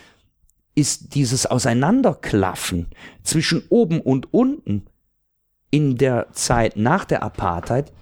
[0.74, 2.86] ist dieses Auseinanderklaffen
[3.22, 4.86] zwischen oben und unten
[5.70, 7.92] in der Zeit nach der Apartheid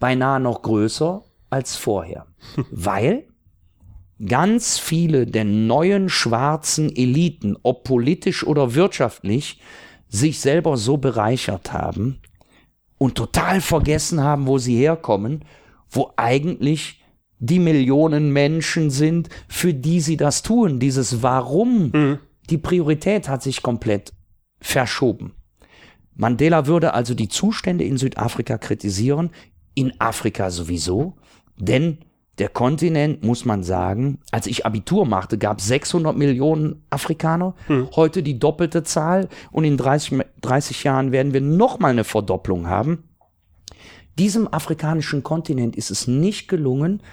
[0.00, 2.26] beinahe noch größer als vorher,
[2.70, 3.28] weil
[4.26, 9.60] ganz viele der neuen schwarzen Eliten, ob politisch oder wirtschaftlich,
[10.12, 12.20] sich selber so bereichert haben
[12.98, 15.44] und total vergessen haben, wo sie herkommen,
[15.90, 17.02] wo eigentlich
[17.38, 20.78] die Millionen Menschen sind, für die sie das tun.
[20.78, 22.18] Dieses Warum, mhm.
[22.50, 24.12] die Priorität hat sich komplett
[24.60, 25.32] verschoben.
[26.14, 29.30] Mandela würde also die Zustände in Südafrika kritisieren,
[29.74, 31.16] in Afrika sowieso,
[31.56, 31.98] denn
[32.42, 37.86] der Kontinent, muss man sagen, als ich Abitur machte, gab es 600 Millionen Afrikaner, hm.
[37.94, 43.04] heute die doppelte Zahl und in 30, 30 Jahren werden wir nochmal eine Verdopplung haben.
[44.18, 47.04] Diesem afrikanischen Kontinent ist es nicht gelungen,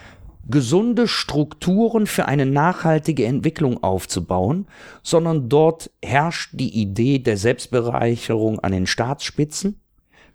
[0.47, 4.65] gesunde Strukturen für eine nachhaltige Entwicklung aufzubauen,
[5.03, 9.79] sondern dort herrscht die Idee der Selbstbereicherung an den Staatsspitzen.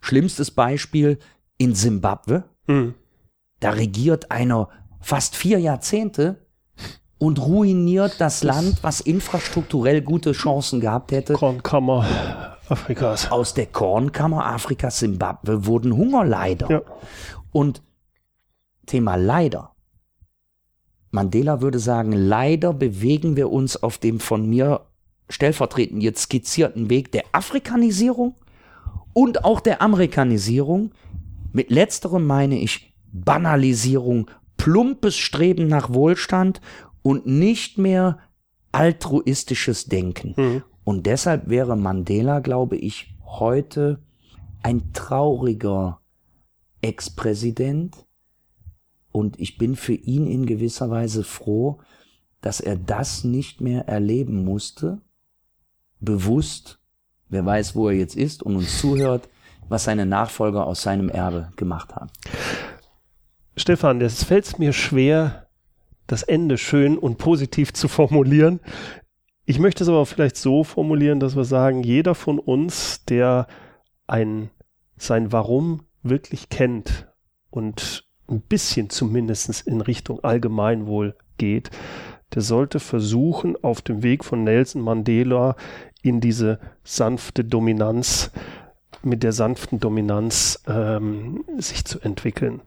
[0.00, 1.18] Schlimmstes Beispiel
[1.58, 2.44] in Simbabwe.
[2.68, 2.94] Hm.
[3.64, 4.68] Da regiert einer
[5.04, 6.46] fast vier Jahrzehnte
[7.18, 11.34] und ruiniert das Land, was infrastrukturell gute Chancen gehabt hätte.
[11.34, 13.30] Kornkammer Afrikas.
[13.30, 16.70] Aus der Kornkammer Afrikas Simbabwe wurden Hungerleider.
[16.70, 16.82] Ja.
[17.52, 17.82] Und
[18.86, 19.72] Thema Leider.
[21.10, 24.86] Mandela würde sagen, leider bewegen wir uns auf dem von mir
[25.28, 28.34] stellvertretend jetzt skizzierten Weg der Afrikanisierung
[29.12, 30.92] und auch der Amerikanisierung.
[31.52, 36.60] Mit letzterem meine ich Banalisierung, plumpes Streben nach Wohlstand
[37.02, 38.18] und nicht mehr
[38.72, 40.34] altruistisches Denken.
[40.36, 40.62] Mhm.
[40.84, 44.02] Und deshalb wäre Mandela, glaube ich, heute
[44.62, 46.00] ein trauriger
[46.80, 47.96] Ex-Präsident.
[49.12, 51.80] Und ich bin für ihn in gewisser Weise froh,
[52.40, 55.00] dass er das nicht mehr erleben musste,
[56.00, 56.78] bewusst,
[57.28, 59.28] wer weiß, wo er jetzt ist und uns zuhört,
[59.68, 62.10] was seine Nachfolger aus seinem Erbe gemacht haben.
[63.56, 65.46] Stefan, es fällt mir schwer,
[66.06, 68.60] das Ende schön und positiv zu formulieren.
[69.46, 73.46] Ich möchte es aber vielleicht so formulieren, dass wir sagen, jeder von uns, der
[74.06, 74.50] ein,
[74.96, 77.08] sein Warum wirklich kennt
[77.50, 81.70] und ein bisschen zumindest in Richtung Allgemeinwohl geht,
[82.34, 85.56] der sollte versuchen, auf dem Weg von Nelson Mandela
[86.02, 88.32] in diese sanfte Dominanz,
[89.02, 92.62] mit der sanften Dominanz ähm, sich zu entwickeln.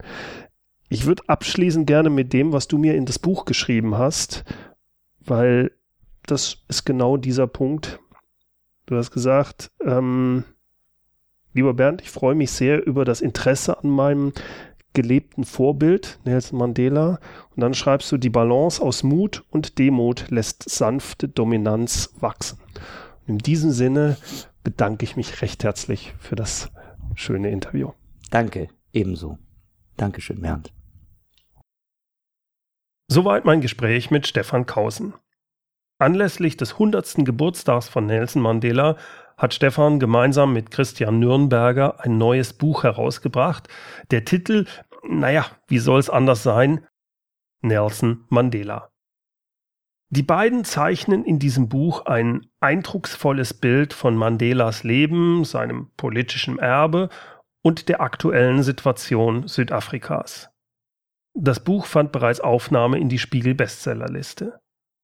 [0.88, 4.44] Ich würde abschließen gerne mit dem, was du mir in das Buch geschrieben hast,
[5.20, 5.72] weil
[6.26, 8.00] das ist genau dieser Punkt.
[8.86, 10.44] Du hast gesagt, ähm,
[11.52, 14.32] lieber Bernd, ich freue mich sehr über das Interesse an meinem
[14.94, 17.20] gelebten Vorbild, Nelson Mandela.
[17.54, 22.58] Und dann schreibst du, die Balance aus Mut und Demut lässt sanfte Dominanz wachsen.
[23.26, 24.16] Und in diesem Sinne
[24.64, 26.70] bedanke ich mich recht herzlich für das
[27.14, 27.92] schöne Interview.
[28.30, 29.38] Danke, ebenso.
[29.96, 30.72] Dankeschön, Bernd.
[33.10, 35.14] Soweit mein Gespräch mit Stefan Kausen.
[35.98, 37.24] Anlässlich des 100.
[37.24, 38.98] Geburtstags von Nelson Mandela
[39.38, 43.68] hat Stefan gemeinsam mit Christian Nürnberger ein neues Buch herausgebracht.
[44.10, 44.66] Der Titel,
[45.02, 46.86] naja, wie soll es anders sein?
[47.62, 48.90] Nelson Mandela.
[50.10, 57.08] Die beiden zeichnen in diesem Buch ein eindrucksvolles Bild von Mandelas Leben, seinem politischen Erbe
[57.62, 60.50] und der aktuellen Situation Südafrikas.
[61.40, 64.58] Das Buch fand bereits Aufnahme in die Spiegel Bestsellerliste.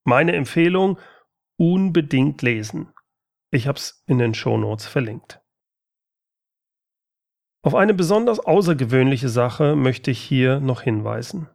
[0.05, 0.99] Meine Empfehlung,
[1.57, 2.93] unbedingt lesen.
[3.53, 5.41] Ich habe es in den Shownotes verlinkt.
[7.62, 11.49] Auf eine besonders außergewöhnliche Sache möchte ich hier noch hinweisen.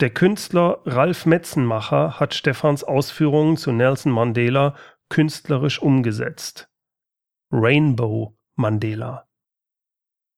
[0.00, 4.76] Der Künstler Ralf Metzenmacher hat Stephans Ausführungen zu Nelson Mandela
[5.08, 6.70] künstlerisch umgesetzt.
[7.50, 9.26] Rainbow Mandela.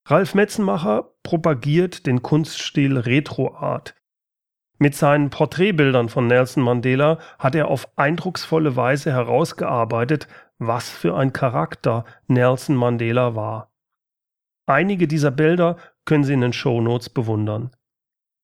[0.09, 3.97] Ralf Metzenmacher propagiert den Kunststil Retro Art.
[4.79, 10.29] Mit seinen Porträtbildern von Nelson Mandela hat er auf eindrucksvolle Weise herausgearbeitet,
[10.59, 13.73] was für ein Charakter Nelson Mandela war.
[14.67, 17.75] Einige dieser Bilder können Sie in den Shownotes bewundern.